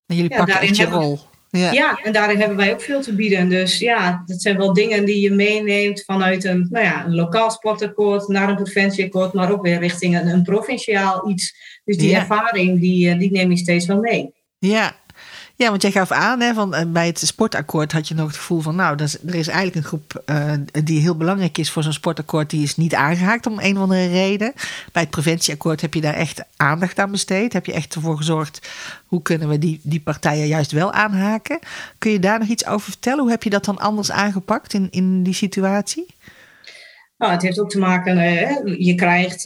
en 0.06 0.16
jullie 0.16 0.36
pakken 0.36 0.60
echt 0.60 0.76
je 0.76 0.84
rol. 0.84 1.18
Ja. 1.50 1.72
ja, 1.72 2.00
en 2.02 2.12
daarin 2.12 2.38
hebben 2.38 2.56
wij 2.56 2.72
ook 2.72 2.80
veel 2.80 3.00
te 3.00 3.14
bieden. 3.14 3.48
Dus 3.48 3.78
ja, 3.78 4.22
dat 4.26 4.42
zijn 4.42 4.56
wel 4.56 4.72
dingen 4.72 5.04
die 5.04 5.20
je 5.20 5.30
meeneemt 5.30 6.04
vanuit 6.04 6.44
een, 6.44 6.66
nou 6.70 6.84
ja, 6.84 7.04
een 7.04 7.14
lokaal 7.14 7.50
sportakkoord 7.50 8.28
naar 8.28 8.48
een 8.48 8.62
preventieakkoord, 8.62 9.32
maar 9.32 9.52
ook 9.52 9.62
weer 9.62 9.78
richting 9.78 10.18
een, 10.18 10.26
een 10.26 10.42
provinciaal 10.42 11.30
iets. 11.30 11.54
Dus 11.84 11.96
die 11.96 12.14
ervaring, 12.14 12.80
die, 12.80 13.10
eh, 13.10 13.18
die 13.18 13.30
neem 13.30 13.50
je 13.50 13.56
steeds 13.56 13.86
wel 13.86 14.00
mee. 14.00 14.34
Ja, 14.58 14.96
ja, 15.56 15.70
want 15.70 15.82
jij 15.82 15.90
gaf 15.90 16.10
aan, 16.10 16.40
hè, 16.40 16.54
van, 16.54 16.74
eh, 16.74 16.84
bij 16.86 17.06
het 17.06 17.18
sportakkoord 17.18 17.92
had 17.92 18.08
je 18.08 18.14
nog 18.14 18.26
het 18.26 18.36
gevoel 18.36 18.60
van, 18.60 18.76
nou, 18.76 18.96
er 19.26 19.34
is 19.34 19.48
eigenlijk 19.48 19.74
een 19.74 19.82
groep 19.82 20.22
uh, 20.26 20.52
die 20.84 21.00
heel 21.00 21.16
belangrijk 21.16 21.58
is 21.58 21.70
voor 21.70 21.82
zo'n 21.82 21.92
sportakkoord, 21.92 22.50
die 22.50 22.62
is 22.62 22.76
niet 22.76 22.94
aangehaakt 22.94 23.46
om 23.46 23.58
een 23.58 23.76
of 23.76 23.82
andere 23.82 24.08
reden. 24.08 24.52
Bij 24.92 25.02
het 25.02 25.10
preventieakkoord 25.10 25.80
heb 25.80 25.94
je 25.94 26.00
daar 26.00 26.14
echt 26.14 26.42
aandacht 26.56 26.98
aan 26.98 27.10
besteed. 27.10 27.52
Heb 27.52 27.66
je 27.66 27.72
echt 27.72 27.94
ervoor 27.94 28.16
gezorgd, 28.16 28.68
hoe 29.06 29.22
kunnen 29.22 29.48
we 29.48 29.58
die, 29.58 29.80
die 29.82 30.00
partijen 30.00 30.46
juist 30.46 30.72
wel 30.72 30.92
aanhaken? 30.92 31.58
Kun 31.98 32.10
je 32.10 32.18
daar 32.18 32.38
nog 32.38 32.48
iets 32.48 32.66
over 32.66 32.90
vertellen? 32.90 33.20
Hoe 33.20 33.30
heb 33.30 33.42
je 33.42 33.50
dat 33.50 33.64
dan 33.64 33.78
anders 33.78 34.10
aangepakt 34.10 34.72
in, 34.72 34.88
in 34.90 35.22
die 35.22 35.34
situatie? 35.34 36.06
Nou, 37.18 37.32
het 37.32 37.42
heeft 37.42 37.60
ook 37.60 37.70
te 37.70 37.78
maken, 37.78 38.16
uh, 38.16 38.86
je 38.86 38.94
krijgt 38.94 39.42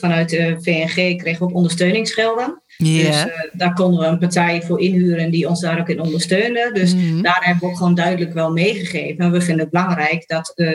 vanuit 0.00 0.28
de 0.28 0.56
VNG 0.60 1.18
kreeg 1.18 1.40
ook 1.40 1.54
ondersteuningsgelden. 1.54 2.62
Yeah. 2.82 3.06
Dus 3.06 3.24
uh, 3.24 3.32
daar 3.52 3.72
konden 3.74 4.00
we 4.00 4.06
een 4.06 4.18
partij 4.18 4.62
voor 4.62 4.80
inhuren 4.80 5.30
die 5.30 5.48
ons 5.48 5.60
daar 5.60 5.80
ook 5.80 5.88
in 5.88 6.00
ondersteunde. 6.00 6.70
Dus 6.72 6.94
Mhm. 6.94 7.22
daar 7.22 7.40
hebben 7.40 7.62
we 7.62 7.70
ook 7.70 7.76
gewoon 7.76 7.94
duidelijk 7.94 8.32
wel 8.32 8.52
meegegeven. 8.52 9.24
En 9.24 9.30
we 9.32 9.40
vinden 9.40 9.62
het 9.64 9.70
belangrijk 9.72 10.24
dat 10.28 10.52
uh, 10.56 10.70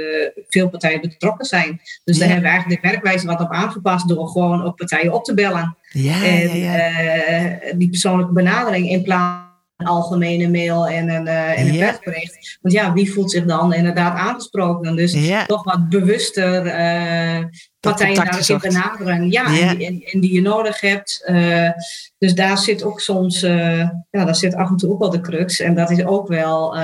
veel 0.49 0.69
partijen 0.69 1.01
betrokken 1.01 1.45
zijn. 1.45 1.81
Dus 2.03 2.17
daar 2.17 2.27
hebben 2.27 2.45
we 2.45 2.51
eigenlijk 2.51 2.81
de 2.81 2.87
werkwijze 2.89 3.27
wat 3.27 3.41
op 3.41 3.51
aangepast 3.51 4.07
door 4.07 4.27
gewoon 4.27 4.63
ook 4.63 4.75
partijen 4.75 5.13
op 5.13 5.23
te 5.23 5.33
bellen. 5.33 5.75
Ja, 5.91 6.23
en 6.23 6.59
ja, 6.59 6.75
ja. 6.75 6.89
eh, 6.89 7.73
die 7.77 7.89
persoonlijke 7.89 8.33
benadering 8.33 8.89
in 8.89 9.03
plaats 9.03 9.44
een 9.75 9.87
algemene 9.87 10.49
mail 10.49 10.87
en 10.87 11.09
een, 11.09 11.27
eh, 11.27 11.59
en 11.59 11.67
een 11.67 11.79
persbericht. 11.79 12.57
Want 12.61 12.73
ja, 12.73 12.93
wie 12.93 13.13
voelt 13.13 13.31
zich 13.31 13.45
dan 13.45 13.73
inderdaad 13.73 14.17
aangesproken? 14.17 14.95
Dus 14.95 15.45
toch 15.45 15.63
wat 15.63 15.89
bewuster 15.89 16.65
eh, 16.65 17.43
partijen 17.79 18.15
daarin 18.15 18.59
benaderen. 18.59 19.31
Ja, 19.31 19.49
Ja. 19.49 19.69
En, 19.69 19.77
die, 19.77 19.87
en, 19.87 20.01
en 20.11 20.19
die 20.19 20.33
je 20.33 20.41
nodig 20.41 20.79
hebt. 20.79 21.23
Eh, 21.25 21.69
dus 22.17 22.33
daar 22.33 22.57
zit 22.57 22.83
ook 22.83 22.99
soms, 22.99 23.43
eh, 23.43 23.89
ja, 24.09 24.25
daar 24.25 24.35
zit 24.35 24.55
af 24.55 24.69
en 24.69 24.77
toe 24.77 24.91
ook 24.91 24.99
wel 24.99 25.09
de 25.09 25.21
crux. 25.21 25.59
En 25.59 25.75
dat 25.75 25.91
is 25.91 26.05
ook 26.05 26.27
wel, 26.27 26.77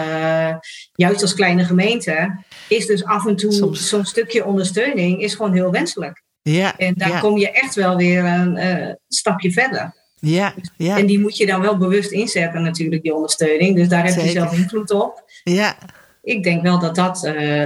juist 0.93 1.21
als 1.21 1.34
kleine 1.34 1.63
gemeente, 1.63 2.43
is 2.67 2.86
dus 2.86 3.04
af 3.04 3.27
en 3.27 3.36
toe 3.36 3.51
Soms. 3.51 3.89
zo'n 3.89 4.06
stukje 4.06 4.45
ondersteuning 4.45 5.21
is 5.21 5.36
gewoon 5.36 5.54
heel 5.54 5.71
wenselijk. 5.71 6.23
Ja, 6.41 6.77
En 6.77 6.93
daar 6.97 7.19
kom 7.19 7.38
je 7.38 7.51
echt 7.51 7.75
wel 7.75 7.95
weer 7.95 8.25
een 8.25 8.97
stapje 9.08 9.51
verder. 9.51 10.01
Ja, 10.21 10.53
ja, 10.77 10.97
En 10.97 11.05
die 11.05 11.19
moet 11.19 11.38
je 11.38 11.45
dan 11.45 11.62
wel 11.62 11.77
bewust 11.77 12.12
inzetten 12.12 12.63
natuurlijk, 12.63 13.01
die 13.01 13.13
ondersteuning. 13.13 13.75
Dus 13.75 13.88
daar 13.88 14.05
heb 14.05 14.15
je 14.15 14.29
zelf 14.29 14.53
invloed 14.53 14.91
op. 14.91 15.23
ja. 15.43 15.77
ik 16.21 16.43
denk 16.43 16.62
wel 16.62 16.79
dat 16.79 16.95
dat 16.95 17.21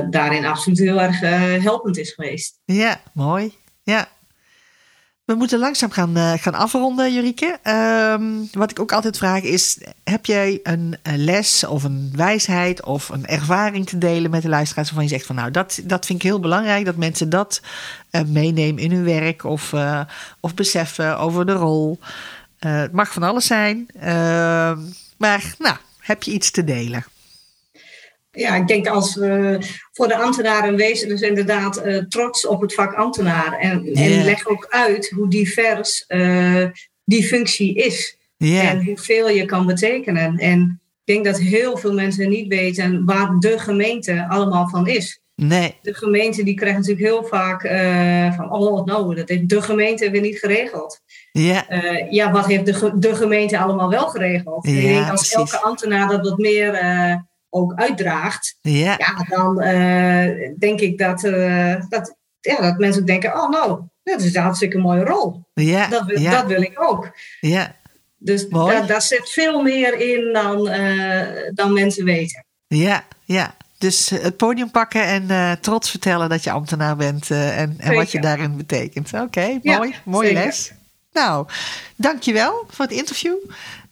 daarin 0.10 0.46
absoluut 0.46 0.80
heel 0.80 1.02
erg 1.02 1.20
helpend 1.64 1.98
is 1.98 2.12
geweest. 2.12 2.60
Ja, 2.66 3.02
mooi. 3.14 3.54
Ja, 3.84 4.08
we 5.26 5.34
moeten 5.34 5.60
langzaam 5.60 5.92
gaan, 5.92 6.18
uh, 6.18 6.34
gaan 6.34 6.54
afronden, 6.54 7.14
Jurike. 7.14 7.60
Ehm, 7.64 8.24
wat 8.52 8.72
ik 8.72 8.80
ook 8.80 8.92
altijd 8.92 9.18
vraag 9.18 9.42
is: 9.42 9.80
heb 10.04 10.26
jij 10.26 10.60
een, 10.64 10.98
les 11.04 11.66
of 11.66 11.84
een 11.84 12.12
wijsheid 12.16 12.84
of 12.84 13.10
een 13.10 13.26
ervaring 13.26 13.88
te 13.88 13.98
delen 13.98 14.32
met 14.32 14.42
de 14.42 14.50
luisteraars 14.50 14.88
waarvan 14.88 15.08
je 15.08 15.14
zegt 15.14 15.26
van 15.26 15.36
nou, 15.36 15.52
dat, 15.52 15.82
dat 15.84 16.06
vind 16.06 16.20
ik 16.20 16.30
heel 16.30 16.40
belangrijk 16.40 16.86
dat 16.86 16.96
mensen 16.96 17.30
dat 17.30 17.62
uh, 18.12 18.22
meenemen 18.22 18.84
in 18.84 18.92
hun 18.92 19.04
werk 19.04 19.44
of, 19.44 19.72
uh, 19.72 20.02
of 20.40 20.54
beseffen 20.54 21.18
over 21.18 21.46
de 21.46 21.54
rol. 21.54 22.00
Het 22.68 22.92
mag 22.92 23.14
van 23.14 23.24
alles 23.24 23.46
zijn, 23.46 23.88
ehm, 24.00 24.80
maar 25.18 25.56
nou, 25.58 25.76
heb 26.00 26.24
je 26.24 26.32
iets 26.32 26.52
te 26.52 26.64
delen? 26.64 27.06
ja, 28.36 28.56
ik 28.56 28.68
denk 28.68 28.88
als 28.88 29.16
we 29.16 29.60
voor 29.92 30.08
de 30.08 30.18
ambtenaren 30.18 30.76
wezen 30.76 31.10
dus 31.10 31.22
inderdaad 31.22 31.86
uh, 31.86 31.98
trots 31.98 32.48
op 32.48 32.62
het 32.62 32.74
vak 32.74 32.94
ambtenaar. 32.94 33.60
En, 33.60 33.94
en 33.94 34.24
leg 34.24 34.48
ook 34.48 34.68
uit 34.70 35.10
hoe 35.10 35.30
divers 35.30 36.06
uh, 36.08 36.66
die 37.04 37.24
functie 37.24 37.76
is. 37.76 38.18
En 38.38 38.86
hoeveel 38.86 39.30
je 39.30 39.46
kan 39.46 39.66
betekenen. 39.66 40.38
En 40.38 40.82
ik 41.06 41.14
denk 41.14 41.26
dat 41.26 41.40
heel 41.40 41.78
veel 41.78 41.94
mensen 41.94 42.30
niet 42.30 42.48
weten 42.48 43.06
waar 43.06 43.36
de 43.40 43.60
gemeente 43.60 44.26
allemaal 44.30 44.70
van 44.70 44.88
is. 44.88 45.20
Nee. 45.36 45.78
De 45.82 45.94
gemeente 45.94 46.44
die 46.44 46.54
krijgt 46.54 46.78
natuurlijk 46.78 47.06
heel 47.06 47.24
vaak 47.24 47.64
uh, 47.64 48.34
van, 48.34 48.52
oh 48.52 48.86
nou, 48.86 49.16
dat 49.16 49.30
heeft 49.30 49.50
de 49.50 49.62
gemeente 49.62 50.10
weer 50.10 50.22
niet 50.22 50.40
geregeld. 50.40 51.02
Ja. 51.32 51.66
ja, 52.10 52.32
wat 52.32 52.46
heeft 52.46 52.66
de, 52.66 52.92
de 53.00 53.16
gemeente 53.16 53.58
allemaal 53.58 53.90
wel 53.90 54.08
geregeld? 54.08 54.68
Ja, 54.68 54.74
ik 54.74 54.82
denk 54.82 55.10
als 55.10 55.32
elke 55.32 55.60
ambtenaar 55.60 56.08
dat 56.08 56.30
wat 56.30 56.38
meer 56.38 56.80
ook 57.50 57.74
uitdraagt, 57.76 58.58
ja. 58.62 58.96
ja 58.98 59.26
dan 59.30 59.58
denk 60.58 60.80
ik 60.80 60.98
dat, 60.98 61.22
dat, 61.90 62.16
ja, 62.40 62.62
dat 62.62 62.78
mensen 62.78 63.02
ook 63.02 63.08
denken, 63.08 63.34
oh 63.34 63.50
nou, 63.50 63.82
dat 64.04 64.22
is 64.22 64.36
een 64.36 64.42
hartstikke 64.42 64.78
mooie 64.78 65.04
rol. 65.04 65.44
Ja. 65.54 65.88
Dat, 65.88 66.06
wil, 66.06 66.32
dat 66.32 66.46
wil 66.46 66.62
ik 66.62 66.82
ook. 66.82 67.12
Ja. 67.40 67.76
Dus 68.18 68.50
daar, 68.50 68.88
daar 68.88 69.02
zit 69.02 69.30
veel 69.30 69.62
meer 69.62 70.00
in 70.00 70.34
dan, 70.34 70.70
dan 71.54 71.74
mensen 71.74 72.06
weten. 72.06 72.46
Ja, 72.68 73.06
ja. 73.26 73.56
Dus 73.78 74.10
het 74.10 74.38
podium 74.38 74.72
pakken 74.72 75.30
en 75.30 75.60
trots 75.62 75.90
vertellen 75.90 76.30
dat 76.30 76.44
je 76.44 76.52
ambtenaar 76.52 76.96
bent 76.96 77.32
en, 77.32 77.76
en 77.78 77.96
wat 77.96 78.12
je 78.12 78.22
daarin 78.22 78.58
betekent. 78.58 79.14
Oké, 79.14 79.24
okay, 79.24 79.60
mooi. 79.64 79.90
Ja, 79.90 79.96
mooie 80.04 80.28
zeker. 80.28 80.44
les. 80.44 80.72
Nou, 81.14 81.48
dankjewel 81.96 82.66
voor 82.68 82.86
het 82.86 82.94
interview. 82.94 83.36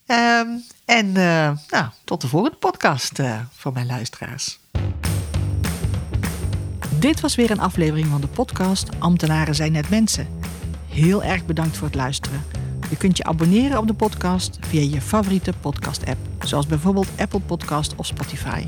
Um, 0.08 0.64
en 0.86 1.08
uh, 1.08 1.52
nou, 1.70 1.86
tot 2.04 2.22
de 2.22 2.28
volgende 2.28 2.58
podcast 2.58 3.20
uh, 3.20 3.40
voor 3.52 3.74
mijn 3.74 3.86
luisteraars. 3.86 4.60
Dit 7.00 7.20
was 7.20 7.36
weer 7.36 7.52
een 7.52 7.60
aflevering 7.60 8.08
van 8.08 8.22
de 8.22 8.28
podcast 8.28 8.90
Ambtenaren 9.00 9.56
zijn 9.56 9.72
net 9.72 9.90
mensen. 9.90 10.28
Heel 10.90 11.24
erg 11.24 11.46
bedankt 11.46 11.78
voor 11.78 11.88
het 11.88 11.96
luisteren. 11.96 12.44
Je 12.90 12.98
kunt 12.98 13.18
je 13.18 13.24
abonneren 13.24 13.78
op 13.78 13.88
de 13.88 13.94
podcast 13.94 14.58
via 14.62 14.82
je 14.82 15.02
favoriete 15.02 15.54
podcast-app, 15.62 16.20
zoals 16.40 16.66
bijvoorbeeld 16.66 17.08
Apple 17.18 17.40
Podcast 17.40 17.96
of 17.96 18.06
Spotify. 18.06 18.68